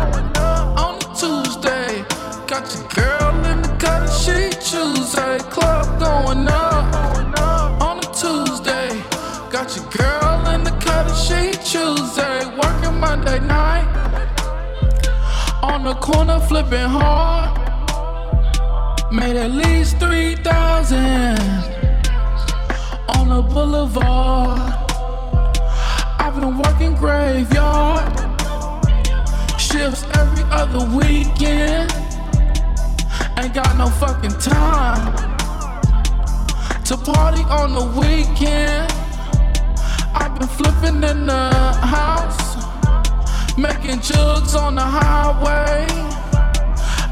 on 0.79 0.95
a 0.95 1.15
Tuesday. 1.19 2.05
Got 2.47 2.73
your 2.73 2.87
girl 2.87 3.45
in 3.51 3.61
the 3.63 3.75
cut 3.79 4.03
and 4.03 4.11
she 4.13 4.49
Tuesday. 4.63 5.39
Club 5.49 5.80
Monday 13.11 13.39
night 13.41 13.89
on 15.61 15.83
the 15.83 15.93
corner 15.95 16.39
flipping 16.39 16.87
hard. 16.87 17.51
Made 19.11 19.35
at 19.35 19.51
least 19.51 19.97
3,000 19.99 20.97
on 23.09 23.27
the 23.27 23.41
boulevard. 23.41 24.61
I've 26.23 26.39
been 26.39 26.57
working 26.57 26.93
graveyard 26.95 28.07
shifts 29.59 30.05
every 30.15 30.45
other 30.49 30.83
weekend. 30.95 31.91
Ain't 33.37 33.53
got 33.53 33.75
no 33.77 33.87
fucking 34.03 34.37
time 34.39 35.11
to 36.85 36.95
party 36.95 37.43
on 37.59 37.73
the 37.73 37.85
weekend. 37.99 38.89
I've 40.15 40.33
been 40.39 40.47
flipping 40.47 41.03
in 41.03 41.25
the 41.25 41.51
house, 41.97 42.50
making 43.57 43.99
jugs 43.99 44.55
on 44.55 44.75
the 44.75 44.81
highway. 44.81 45.85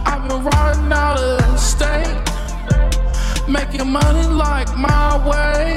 I've 0.05 0.27
been 0.27 0.43
riding 0.43 0.91
out 0.91 1.19
of 1.19 1.59
state, 1.59 2.15
making 3.47 3.89
money 3.89 4.25
like 4.27 4.75
my 4.77 5.17
way. 5.27 5.73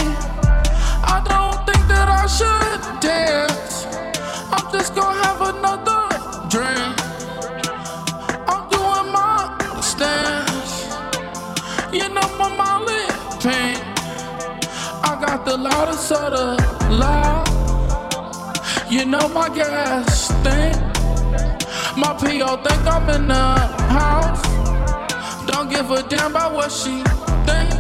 I 1.05 1.19
don't 1.27 1.59
think 1.67 1.87
that 1.89 2.09
I 2.09 2.27
should 2.27 3.01
dance. 3.01 3.87
I'm 4.53 4.73
just 4.73 4.95
gonna 4.95 5.23
have 5.25 5.41
another 5.55 6.03
drink. 6.49 6.95
I'm 8.49 8.69
doing 8.71 9.09
my 9.13 9.81
stance. 9.81 10.73
You 11.93 12.09
know 12.09 12.29
my 12.39 12.49
Molly 12.57 13.05
pink. 13.41 13.79
I 15.05 15.19
got 15.21 15.45
the 15.45 15.57
loudest 15.57 16.13
of 16.13 16.33
the 16.33 16.97
loud. 16.97 17.52
You 18.93 19.07
know 19.07 19.27
my 19.29 19.49
gas 19.49 20.27
stink. 20.27 20.77
My 21.97 22.13
PO 22.13 22.59
think 22.63 22.87
I'm 22.87 23.09
in 23.09 23.27
the 23.27 23.57
house. 23.89 24.43
Don't 25.47 25.71
give 25.71 25.91
a 25.91 26.03
damn 26.03 26.33
about 26.33 26.53
what 26.53 26.71
she 26.71 27.03
think. 27.49 27.73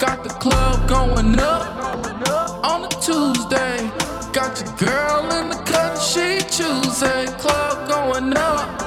Got 0.00 0.24
the 0.24 0.30
club 0.40 0.88
going 0.88 1.38
up 1.38 2.64
on 2.64 2.84
a 2.86 2.88
Tuesday. 3.04 3.90
Got 4.32 4.58
your 4.62 4.72
girl 4.76 5.30
in 5.38 5.50
the 5.50 5.62
cut, 5.66 5.98
she 5.98 6.38
Tuesday. 6.48 7.26
Club 7.36 7.86
going 7.86 8.34
up 8.34 8.82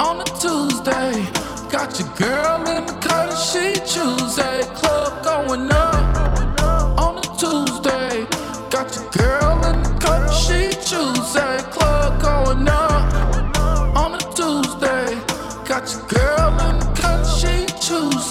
on 0.00 0.20
a 0.20 0.24
Tuesday. 0.38 1.26
Got 1.72 1.98
your 1.98 2.08
girl 2.14 2.68
in 2.68 2.86
the 2.86 2.96
cut 3.00 3.34
she 3.34 3.74
a 3.74 4.64
club 4.76 5.24
going 5.24 5.72
up 5.72 7.00
on 7.00 7.18
a 7.18 7.22
Tuesday. 7.36 8.26
Got 8.70 8.94
your 8.94 9.10
girl 9.10 9.64
in 9.64 9.82
the 9.82 9.93
she 10.44 10.68
choose 10.88 11.36
a 11.36 11.56
club 11.72 12.20
going 12.20 12.68
up 12.68 13.96
on 13.96 14.14
a 14.14 14.22
Tuesday. 14.38 15.08
Got 15.64 15.90
your 15.92 16.04
girl 16.14 16.50
in 16.66 16.78
the 16.80 16.88
cut 17.00 17.24
she 17.38 17.64
choose. 17.86 18.24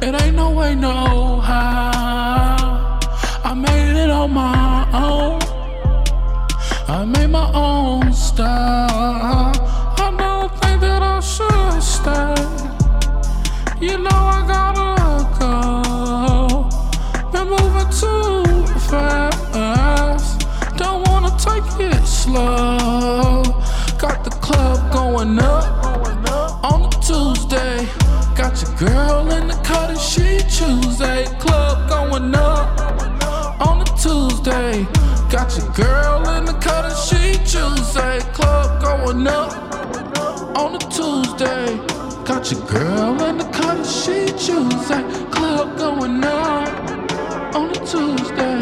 It 0.00 0.14
ain't 0.22 0.36
no 0.36 0.50
way, 0.50 0.76
no 0.76 1.40
how. 1.40 3.00
I 3.42 3.54
made 3.54 3.96
it 4.04 4.10
on 4.10 4.30
my 4.30 4.88
own. 4.92 5.40
I 6.86 7.04
made 7.04 7.30
my 7.30 7.50
own 7.52 8.12
style. 8.12 9.52
I 10.04 10.14
don't 10.16 10.52
think 10.60 10.80
that 10.82 11.02
I 11.02 11.18
should 11.18 11.82
stay. 11.82 12.36
You 13.84 13.98
know 13.98 14.27
slow. 22.28 23.42
Got 23.98 24.22
the 24.24 24.30
club 24.46 24.92
going 24.92 25.38
up 25.38 25.64
on 26.62 26.80
a 26.86 26.90
Tuesday. 27.00 27.88
Got 28.36 28.54
your 28.62 28.74
girl 28.76 29.30
in 29.32 29.48
the 29.48 29.58
cut 29.64 29.90
and 29.90 29.98
she 29.98 30.38
Tuesday. 30.58 31.24
Club 31.38 31.88
going 31.88 32.34
up 32.34 32.68
on 33.66 33.80
a 33.80 33.88
Tuesday. 34.04 34.86
Got 35.30 35.56
your 35.56 35.70
girl 35.72 36.28
in 36.36 36.44
the 36.44 36.56
cut 36.66 36.84
and 36.90 36.98
she 37.06 37.22
Tuesday. 37.52 38.20
Club 38.36 38.82
going 38.82 39.26
up 39.26 39.52
on 40.56 40.74
a 40.74 40.82
Tuesday. 40.96 41.66
Got 42.24 42.50
your 42.50 42.64
girl 42.66 43.22
in 43.28 43.38
the 43.38 43.48
cut 43.58 43.76
and 43.78 43.86
she 43.86 44.26
Tuesday. 44.46 45.02
Club 45.30 45.78
going 45.78 46.22
up 46.24 46.68
on 47.54 47.70
a 47.70 47.80
Tuesday. 47.92 48.60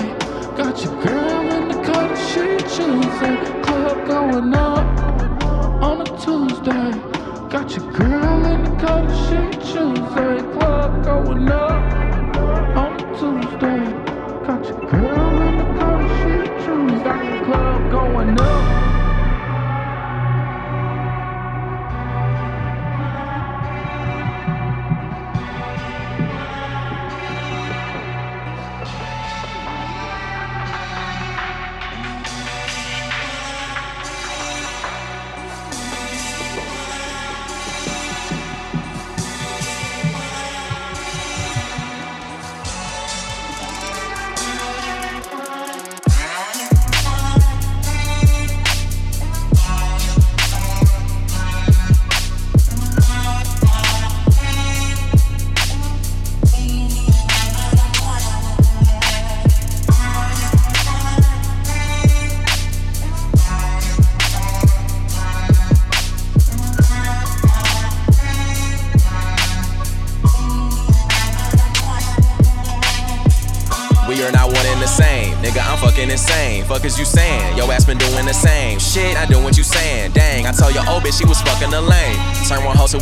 Got 0.56 0.82
your 0.84 0.94
girl 1.02 1.44
in 1.56 1.68
the 1.68 1.78
cut 1.82 2.10
and 2.12 2.18
she 2.30 2.46
Tuesday. 2.76 3.55
Club 3.86 4.08
going 4.08 4.54
up 4.54 5.00
on 5.80 6.00
a 6.00 6.04
Tuesday. 6.18 6.90
Got 7.48 7.70
your 7.76 7.92
girl 7.92 8.46
in 8.46 8.64
the 8.64 8.92
and 8.92 9.12
she 9.22 9.72
Tuesday. 9.72 10.42
Club 10.58 11.04
going 11.04 11.48
up 11.48 11.96
on 12.76 12.94
a 12.94 13.18
Tuesday. 13.20 13.84
Got 14.44 14.66
your 14.66 14.90
girl 14.90 15.42
in 15.42 15.58
the 15.58 15.66
and 15.86 16.10
she 16.18 16.66
Tuesday. 16.66 17.04
Got 17.04 17.38
the 17.38 17.44
club 17.46 17.90
going 17.92 18.40
up. 18.40 18.55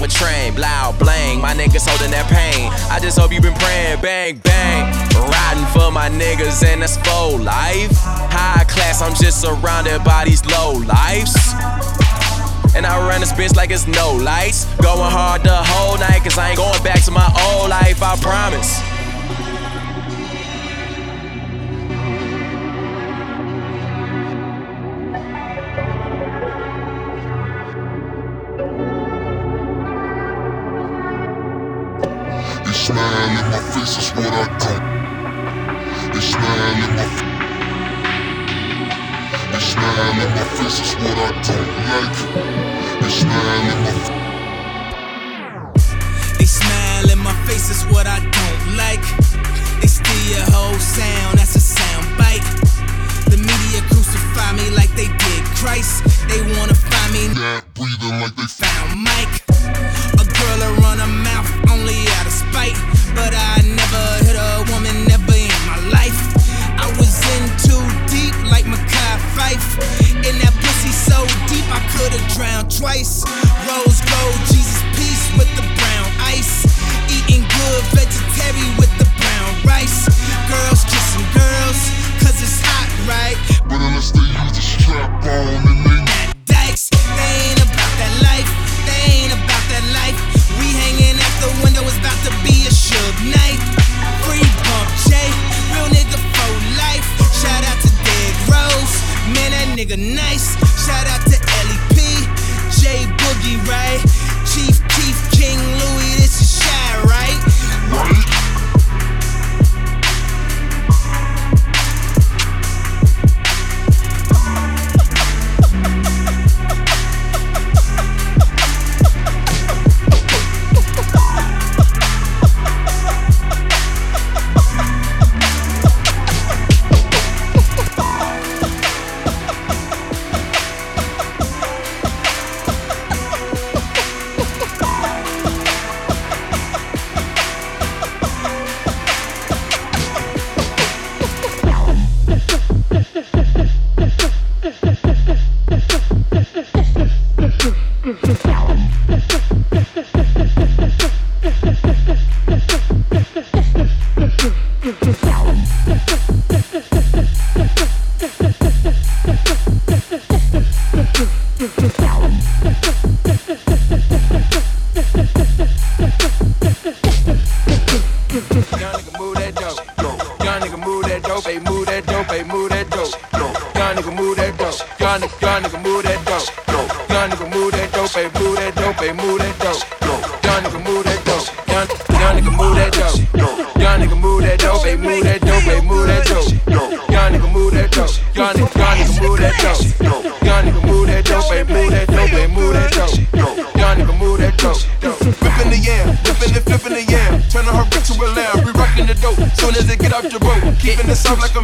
With 0.04 0.12
train. 0.12 0.52
Blow, 0.52 0.92
blang. 0.98 1.40
My 1.40 1.54
niggas 1.54 1.88
holding 1.88 2.10
that 2.10 2.28
pain. 2.28 2.68
I 2.92 3.00
just 3.00 3.18
hope 3.18 3.32
you 3.32 3.40
been 3.40 3.56
praying. 3.56 4.02
Bang, 4.02 4.36
bang. 4.36 4.92
Riding 5.16 5.64
for 5.72 5.90
my 5.90 6.10
niggas 6.10 6.62
and 6.62 6.82
that's 6.82 6.98
full 7.08 7.38
life. 7.40 7.88
High 8.28 8.64
class, 8.68 9.00
I'm 9.00 9.14
just 9.14 9.40
surrounded 9.40 10.04
by 10.04 10.26
these 10.26 10.44
low 10.44 10.76
lives. 10.84 11.32
And 12.76 12.84
I 12.84 13.00
run 13.08 13.20
this 13.24 13.32
bitch 13.32 13.56
like 13.56 13.70
it's 13.70 13.86
no 13.88 14.12
lights. 14.12 14.66
Going 14.76 15.08
hard 15.08 15.42
the 15.42 15.56
whole 15.56 15.96
night, 15.96 16.20
cause 16.20 16.36
I 16.36 16.50
ain't 16.50 16.58
going 16.58 16.82
back 16.84 17.00
to 17.04 17.10
my 17.10 17.24
old 17.48 17.70
life, 17.70 18.02
I 18.02 18.12
promise. 18.20 18.83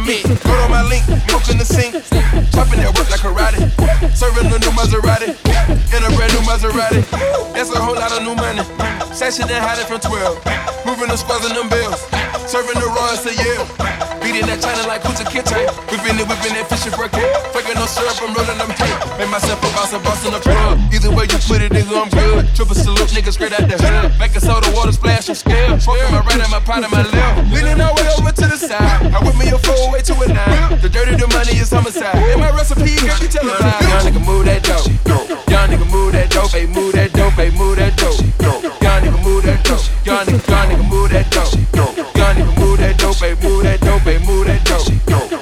Like. 0.05 0.23
Go 0.43 0.53
to 0.55 0.67
my 0.69 0.83
link, 0.87 1.07
milk 1.27 1.45
in 1.49 1.57
the 1.57 1.65
sink. 1.65 1.93
Chopping 2.51 2.81
that 2.81 2.93
work 2.97 3.09
like 3.09 3.21
karate. 3.21 3.61
Serving 4.15 4.47
a 4.49 4.57
new 4.57 4.73
Maserati. 4.73 5.35
In 5.93 6.01
a 6.03 6.09
brand 6.15 6.33
new 6.33 6.43
Maserati. 6.45 7.01
That's 7.53 7.69
a 7.73 7.79
whole 7.79 7.95
lot 7.95 8.11
of 8.11 8.23
new 8.23 8.35
money. 8.35 8.63
Session 9.13 9.45
and 9.49 9.61
had 9.61 9.77
it 9.79 9.87
from 9.87 9.99
12. 9.99 10.85
Moving 10.85 11.09
the 11.09 11.17
squads 11.17 11.45
and 11.45 11.55
them 11.55 11.69
bills. 11.69 12.01
Serving 12.49 12.79
the 12.79 12.87
Royals 12.89 13.21
to 13.23 13.31
Yale. 13.35 13.65
Beating 14.21 14.45
that 14.47 14.61
China 14.61 14.87
like 14.87 15.01
Kunta 15.03 15.25
Kinte. 15.27 15.67
Whipping 15.91 16.17
it, 16.17 16.25
whipping 16.25 16.53
that 16.57 16.65
fish 16.69 16.85
and 16.87 16.95
breaking. 16.95 17.25
Fucking 17.53 17.77
no 17.77 17.85
syrup, 17.85 18.17
I'm 18.21 18.33
rolling 18.33 18.57
them 18.57 18.71
tape. 18.77 18.97
Make 19.19 19.29
myself 19.29 19.61
a 19.61 19.69
boss, 19.75 19.93
a 19.93 19.99
boss 19.99 20.21
in 20.25 20.33
the 20.33 20.41
plug. 20.41 20.79
Either 20.93 21.11
way 21.11 21.25
you 21.29 21.39
put 21.45 21.61
it, 21.61 21.71
nigga, 21.73 21.93
I'm 21.93 22.09
good. 22.09 22.49
Triple 22.55 22.75
salute, 22.75 23.11
nigga, 23.13 23.31
straight 23.33 23.53
out 23.53 23.67
the 23.67 23.77
hood. 23.77 24.17
Make 24.17 24.33
a 24.35 24.41
soda 24.41 24.69
water 24.73 24.91
splash, 24.91 25.29
I'm 25.29 25.35
scared. 25.35 25.81
Fucking 25.81 26.11
my 26.13 26.21
right 26.21 26.41
and 26.41 26.51
my 26.51 26.61
pot 26.61 26.85
and 26.85 26.91
my 26.91 27.03
left. 27.03 27.51
Dirty, 30.91 31.15
the 31.15 31.27
money 31.27 31.57
is 31.57 31.71
homicide. 31.71 32.15
In 32.31 32.39
my 32.39 32.51
recipe, 32.51 32.95
girl, 32.99 33.17
you 33.19 33.27
tell 33.27 33.45
a 33.47 33.55
lie. 33.59 33.79
Young 33.87 34.03
nigga, 34.05 34.21
move 34.25 34.45
that 34.45 34.63
dope. 34.63 34.87
Young 35.49 35.69
nigga, 35.69 35.87
move 35.91 36.11
that 36.13 36.29
dope. 36.29 36.51
Hey, 36.51 36.67
move 36.67 36.93
that 36.93 37.13
dope. 37.13 37.33
Hey, 37.33 37.49
move 37.51 37.77
that 37.77 37.95
dope. 37.97 38.19
Young 38.81 39.01
nigga, 39.01 39.23
move 39.23 39.43
that 39.43 39.63
dope. 39.63 39.81
Young 40.05 40.25
nigga, 40.25 40.47
young 40.47 40.67
nigga, 40.69 40.85
move 40.89 41.09
that 41.11 41.29
dope. 41.31 41.53
Young 42.15 42.35
nigga, 42.35 42.53
move 42.59 42.77
that 42.79 42.97
dope. 42.97 43.17
Hey, 43.17 43.35
move 43.41 43.63
that 43.63 43.79
dope. 43.81 44.01
Hey, 44.01 44.19
move 44.25 44.45
that 44.45 44.63
dope. 44.65 44.87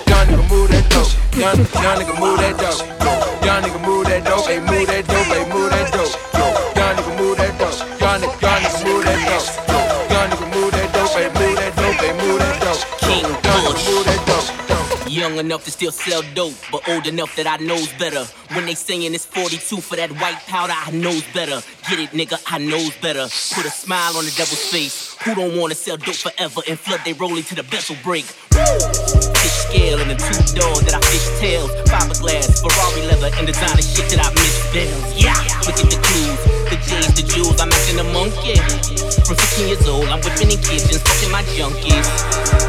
Young 0.08 0.26
nigga, 0.28 0.44
move 0.50 0.70
that 0.70 0.86
dope. 0.90 1.12
Young, 1.36 1.56
nigga, 1.56 2.20
move 2.20 2.38
that 2.38 2.58
dope. 2.58 2.69
Enough 15.40 15.64
to 15.64 15.72
still 15.72 15.92
sell 15.92 16.22
dope, 16.36 16.54
but 16.70 16.86
old 16.90 17.08
enough 17.08 17.34
that 17.38 17.48
I 17.48 17.56
knows 17.64 17.88
better. 17.94 18.26
When 18.54 18.66
they 18.66 18.76
saying 18.76 19.14
it's 19.14 19.26
42 19.26 19.80
for 19.80 19.96
that 19.96 20.12
white 20.20 20.36
powder, 20.52 20.74
I 20.76 20.92
knows 20.92 21.24
better. 21.34 21.64
Get 21.90 22.00
it, 22.00 22.10
nigga, 22.12 22.44
I 22.46 22.58
knows 22.58 22.92
better. 22.98 23.24
Put 23.56 23.66
a 23.66 23.72
smile 23.72 24.18
on 24.18 24.26
the 24.26 24.32
devil's 24.36 24.68
face. 24.68 25.16
Who 25.24 25.36
don't 25.36 25.56
wanna 25.58 25.76
sell 25.76 25.96
dope 25.96 26.16
forever 26.16 26.60
and 26.68 26.78
flood 26.78 27.00
they 27.06 27.14
rolling 27.14 27.44
to 27.44 27.56
the 27.56 27.64
vessel 27.64 27.96
break? 28.04 28.26
Fish 28.26 29.58
scale 29.64 30.00
and 30.00 30.12
the 30.12 30.20
two 30.20 30.60
doors 30.60 30.82
that 30.84 30.94
I 30.94 31.02
fish 31.08 31.40
tails. 31.40 31.72
Fiberglass, 31.88 32.60
Ferrari 32.60 33.08
leather, 33.08 33.32
and 33.38 33.48
designer 33.48 33.82
shit 33.82 34.12
that 34.12 34.20
I 34.20 34.30
miss 34.36 34.60
bells. 34.76 35.24
Yeah, 35.24 35.40
look 35.64 35.80
at 35.80 35.88
the 35.88 36.00
clues, 36.04 36.49
J's, 37.00 37.16
the 37.16 37.24
jewels. 37.24 37.60
I'm 37.62 37.72
acting 37.72 38.00
a 38.00 38.08
monkey. 38.12 38.60
From 39.24 39.36
15 39.40 39.68
years 39.68 39.88
old, 39.88 40.08
I'm 40.12 40.20
whipping 40.20 40.52
in 40.52 40.60
kitchens, 40.60 41.00
fucking 41.00 41.32
my 41.32 41.44
junkies. 41.56 42.08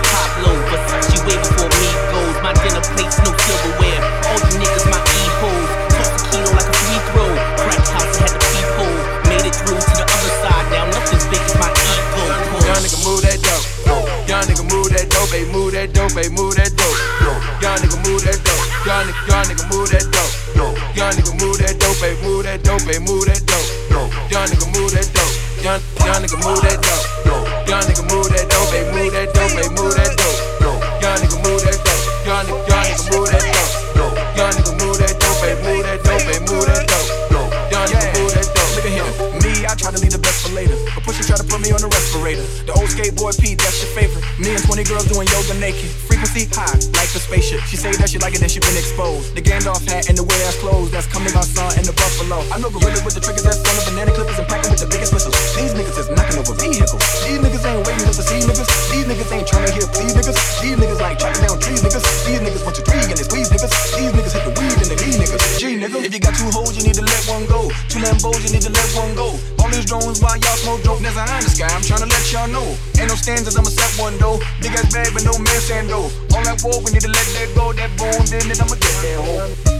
Pablo, 0.06 0.54
Versace 0.70 1.18
way 1.26 1.34
before 1.34 1.70
me 1.82 1.90
goes. 2.14 2.36
My 2.44 2.54
dinner 2.62 2.84
plates, 2.94 3.18
no 3.26 3.34
silverware. 3.34 4.00
All 4.30 4.38
you 4.38 4.62
niggas, 4.62 4.86
my 4.86 5.00
e-hoes. 5.02 5.70
Toss 5.94 6.10
the 6.14 6.20
kilo 6.30 6.50
like 6.54 6.68
a 6.68 6.76
free 6.78 7.00
throw. 7.10 7.32
Crack 7.58 7.82
house 7.90 8.14
had 8.22 8.30
the 8.30 8.40
peephole. 8.54 8.98
Made 9.26 9.46
it 9.50 9.56
through 9.66 9.82
to 9.82 9.94
the 9.98 10.06
other 10.06 10.32
side. 10.42 10.66
Now 10.70 10.84
nothing's 10.94 11.26
big 11.26 11.42
as 11.42 11.56
my 11.58 11.70
ego. 11.90 12.22
Young 12.70 12.82
nigga, 12.86 12.98
move 13.02 13.22
that 13.26 13.38
dope. 13.42 13.66
Young 14.30 14.44
nigga, 14.46 14.64
move 14.70 14.90
that 14.94 15.06
dope. 15.10 15.30
Hey, 15.34 15.44
move 15.50 15.74
that 15.74 15.90
dope. 15.90 16.14
Hey, 16.14 16.28
move 16.30 16.54
that 16.54 16.70
dope. 16.78 16.98
Young 17.58 17.78
nigga, 17.82 17.98
move 18.06 18.22
that 18.22 18.38
dope. 18.46 18.62
Young 18.86 19.04
nigga, 19.10 19.22
young 19.26 19.44
nigga, 19.50 19.64
move 19.74 19.90
that 19.90 20.06
dope. 20.14 20.32
Young 20.94 21.12
nigga, 21.18 21.32
move 21.40 21.58
that 21.58 21.74
dope. 21.82 21.98
Hey, 21.98 22.14
move 22.22 22.44
that 22.44 22.62
dope. 22.62 22.84
Hey, 22.86 22.98
move 23.00 23.26
that 23.26 23.42
dope. 23.48 23.79
Young 24.30 24.46
nigga, 24.46 24.70
move 24.78 24.94
that 24.94 25.10
dope. 25.10 25.34
Young, 25.58 25.82
young 26.06 26.22
nigga, 26.22 26.38
move 26.38 26.62
that 26.62 26.78
dope. 26.78 27.02
Young 27.66 27.82
nigga, 27.82 28.06
move 28.14 28.30
that 28.30 28.46
dope. 28.46 28.70
Hey, 28.70 28.86
move 28.94 29.10
that 29.10 29.26
dope. 29.34 29.50
Hey, 29.58 29.66
move 29.74 29.90
that 29.98 30.14
dope. 30.14 30.38
Young 31.02 31.18
nigga, 31.18 31.38
move 31.42 31.58
that 31.66 31.82
dope. 31.82 31.98
Young 32.30 32.46
nigga, 32.46 32.62
young 32.70 32.86
nigga, 32.86 33.10
move 33.10 33.26
that 33.26 33.42
dope. 33.98 34.14
Young 34.38 34.54
nigga, 34.54 34.72
move 34.78 34.98
that 35.02 35.18
dope. 35.18 35.42
Hey, 35.42 35.58
move 35.66 35.82
that 35.82 35.98
dope. 36.06 36.22
Hey, 36.30 36.38
move 36.46 36.62
that 36.62 36.86
dope. 36.86 37.50
Young 37.74 37.86
nigga, 37.90 38.06
move 38.22 38.30
that 38.38 38.46
dope. 38.54 38.70
Look 38.78 38.86
at 38.86 38.94
him. 38.94 39.10
Me, 39.42 39.66
I 39.66 39.74
try 39.74 39.90
to 39.90 39.98
leave 39.98 40.14
the 40.14 40.22
best 40.22 40.46
for 40.46 40.54
later. 40.54 40.78
But 40.94 41.02
Pusha 41.10 41.26
try 41.26 41.34
to 41.34 41.42
put 41.50 41.58
me 41.58 41.74
on 41.74 41.82
the 41.82 41.90
respirator. 41.90 42.46
The 42.70 42.72
old 42.78 42.86
skateboard 42.86 43.34
P, 43.34 43.58
that's 43.58 43.82
your 43.82 43.90
favorite. 43.98 44.22
Me 44.38 44.54
and 44.54 44.62
20 44.62 44.86
girls 44.86 45.10
doing 45.10 45.26
yoga 45.26 45.58
naked. 45.58 45.90
Frequency 46.30 46.54
high, 46.54 46.78
like 46.94 47.10
the 47.10 47.18
spaceship. 47.18 47.58
She 47.66 47.74
say 47.74 47.90
that 47.98 48.06
she 48.06 48.22
like 48.22 48.38
it, 48.38 48.38
then 48.38 48.46
she 48.46 48.62
been 48.62 48.78
exposed. 48.78 49.34
The 49.34 49.42
Gandalf 49.42 49.82
hat 49.82 50.06
and 50.06 50.14
the 50.14 50.22
way 50.22 50.38
ass 50.46 50.54
clothes. 50.62 50.94
That's 50.94 51.10
coming 51.10 51.34
on 51.34 51.42
sun 51.42 51.74
and 51.74 51.82
the 51.82 51.90
buffalo. 51.90 52.38
I 52.54 52.62
know 52.62 52.70
gorilla 52.70 53.02
with 53.02 53.18
the 53.18 53.22
triggers 53.22 53.42
that's 53.42 53.58
on 53.66 53.74
the 53.74 53.82
banana 53.90 54.14
clippers 54.14 54.38
and 54.38 54.46
packing 54.46 54.70
with 54.70 54.78
the 54.78 54.86
biggest 54.86 55.10
whistles. 55.10 55.34
These 55.58 55.74
niggas 55.74 55.98
is 55.98 56.06
knocking 56.14 56.38
over 56.38 56.54
vehicles. 56.54 57.02
These 57.26 57.42
niggas 57.42 57.66
ain't 57.66 57.82
waiting 57.82 58.06
just 58.06 58.22
to 58.22 58.24
see 58.30 58.46
niggas. 58.46 58.70
These 58.94 59.06
niggas 59.10 59.30
ain't 59.34 59.48
trying 59.50 59.66
to 59.66 59.72
hear 59.74 59.86
please 59.90 60.14
niggas. 60.14 60.38
These 60.62 60.78
niggas 60.78 61.00
like 61.02 61.18
chopping 61.18 61.42
down 61.42 61.58
trees 61.58 61.82
niggas. 61.82 62.04
These 62.22 62.40
niggas 62.46 62.62
want 62.62 62.78
you 62.78 62.84
three 62.86 63.02
and 63.10 63.18
they 63.18 63.26
squeeze 63.26 63.50
niggas. 63.50 63.72
These 63.98 64.12
niggas 64.14 64.34
hit 64.38 64.44
the 64.46 64.54
weed 64.54 64.78
and 64.78 64.86
they 64.86 64.98
leave 65.02 65.18
niggas. 65.18 65.42
Nigga, 65.80 66.04
if 66.04 66.12
you 66.12 66.20
got 66.20 66.36
two 66.36 66.44
hoes, 66.52 66.76
you 66.76 66.84
need 66.84 66.92
to 66.92 67.00
let 67.00 67.24
one 67.24 67.46
go. 67.48 67.72
Two 67.88 68.04
Lambos, 68.04 68.36
you 68.44 68.52
need 68.52 68.60
to 68.60 68.68
let 68.68 68.84
one 68.92 69.14
go. 69.16 69.32
All 69.64 69.70
these 69.72 69.86
drones 69.88 70.20
while 70.20 70.36
y'all 70.36 70.60
smoke 70.60 70.82
dope. 70.82 71.00
There's 71.00 71.16
a 71.16 71.24
eye 71.24 71.40
in 71.40 71.44
the 71.44 71.50
sky, 71.56 71.72
I'm 71.72 71.80
trying 71.80 72.04
to 72.04 72.10
let 72.12 72.20
y'all 72.30 72.48
know. 72.52 72.76
Ain't 73.00 73.08
no 73.08 73.16
standards, 73.16 73.56
I'ma 73.56 73.72
set 73.72 73.88
one 73.96 74.18
though. 74.18 74.36
Big 74.60 74.76
ass 74.76 74.92
bag, 74.92 75.08
but 75.16 75.24
no 75.24 75.32
man 75.40 75.60
stand 75.64 75.88
though. 75.88 76.12
All 76.36 76.44
that 76.44 76.60
war, 76.60 76.84
we 76.84 76.92
need 76.92 77.00
to 77.00 77.08
let 77.08 77.24
that 77.32 77.48
go. 77.56 77.72
That 77.72 77.88
bone, 77.96 78.28
then 78.28 78.44
it, 78.52 78.60
I'ma 78.60 78.76
get 78.76 78.92
that 79.00 79.24
hoe. 79.24 79.79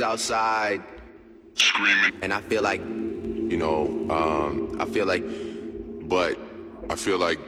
Kids 0.00 0.02
outside 0.02 0.82
screaming. 1.54 2.14
And 2.22 2.32
I 2.32 2.40
feel 2.40 2.62
like, 2.62 2.80
you 2.80 3.56
know, 3.56 3.86
um, 4.10 4.80
I 4.80 4.86
feel 4.86 5.06
like, 5.06 5.24
but 6.08 6.38
I 6.88 6.96
feel 6.96 7.18
like 7.18 7.38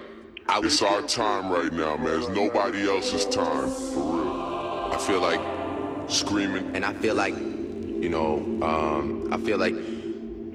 I. 0.49 0.61
It's 0.63 0.83
our 0.83 1.03
time 1.03 1.51
right 1.51 1.73
now, 1.73 1.97
man. 1.97 2.21
It's 2.21 2.29
nobody 2.29 2.89
else's 2.89 3.25
time, 3.27 3.71
for 3.71 4.17
real. 4.17 4.93
I 4.93 4.99
feel 4.99 5.21
like 5.21 5.41
screaming. 6.11 6.77
And 6.77 6.85
I 6.85 6.93
feel 6.95 7.15
like, 7.15 7.35
you 7.35 8.09
know, 8.09 8.37
um, 8.63 9.33
I 9.33 9.39
feel 9.39 9.59
like, 9.59 9.75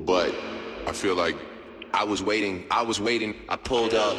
but 0.06 0.34
I 0.86 0.92
feel 0.94 1.16
like 1.16 1.36
I 1.94 2.04
was 2.04 2.22
waiting. 2.22 2.66
I 2.70 2.84
was 2.84 3.00
waiting. 3.02 3.34
I 3.50 3.56
pulled 3.56 3.94
up. 3.94 4.16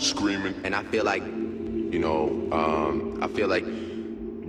Screaming. 0.00 0.54
And 0.64 0.74
I 0.74 0.82
feel 0.84 1.04
like, 1.04 1.22
you 1.22 1.98
know, 1.98 2.48
um, 2.50 3.22
I 3.22 3.28
feel 3.28 3.46
like 3.46 3.64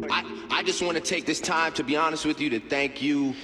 I, 0.10 0.48
I 0.50 0.64
just 0.64 0.82
want 0.82 0.98
to 0.98 1.04
take 1.04 1.26
this 1.26 1.40
time, 1.40 1.74
to 1.74 1.84
be 1.84 1.96
honest 1.96 2.26
with 2.26 2.40
you, 2.40 2.50
to 2.52 2.60
thank 2.60 3.02
you. 3.02 3.36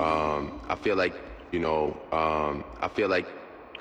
Um, 0.00 0.60
I 0.68 0.76
feel 0.80 0.96
like, 0.96 1.14
you 1.52 1.58
know, 1.58 1.96
um, 2.12 2.64
I 2.80 2.88
feel 2.88 3.08
like 3.08 3.26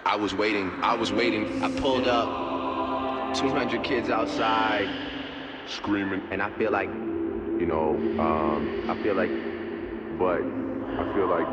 I 0.06 0.16
was 0.16 0.34
waiting. 0.34 0.70
I 0.82 0.96
was 0.96 1.14
waiting. 1.14 1.64
I 1.64 1.72
pulled 1.80 2.08
up 2.08 3.36
200 3.36 3.84
kids 3.84 4.10
outside 4.10 4.90
screaming. 5.68 6.22
And 6.32 6.42
I 6.42 6.50
feel 6.58 6.72
like, 6.72 6.90
you 6.90 7.66
know, 7.66 7.96
um, 8.20 8.90
I 8.90 9.02
feel 9.02 9.16
like, 9.16 9.30
but 10.18 10.42
I 10.42 11.14
feel 11.14 11.28
like 11.28 11.48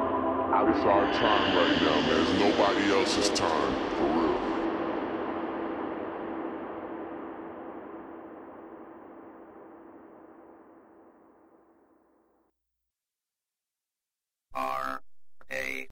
it's 0.69 0.81
our 0.81 1.13
time 1.13 1.57
right 1.57 1.83
now, 1.83 2.01
man. 2.09 2.23
It's 2.23 2.41
nobody 2.41 2.93
else's 2.93 3.31
time. 3.31 3.86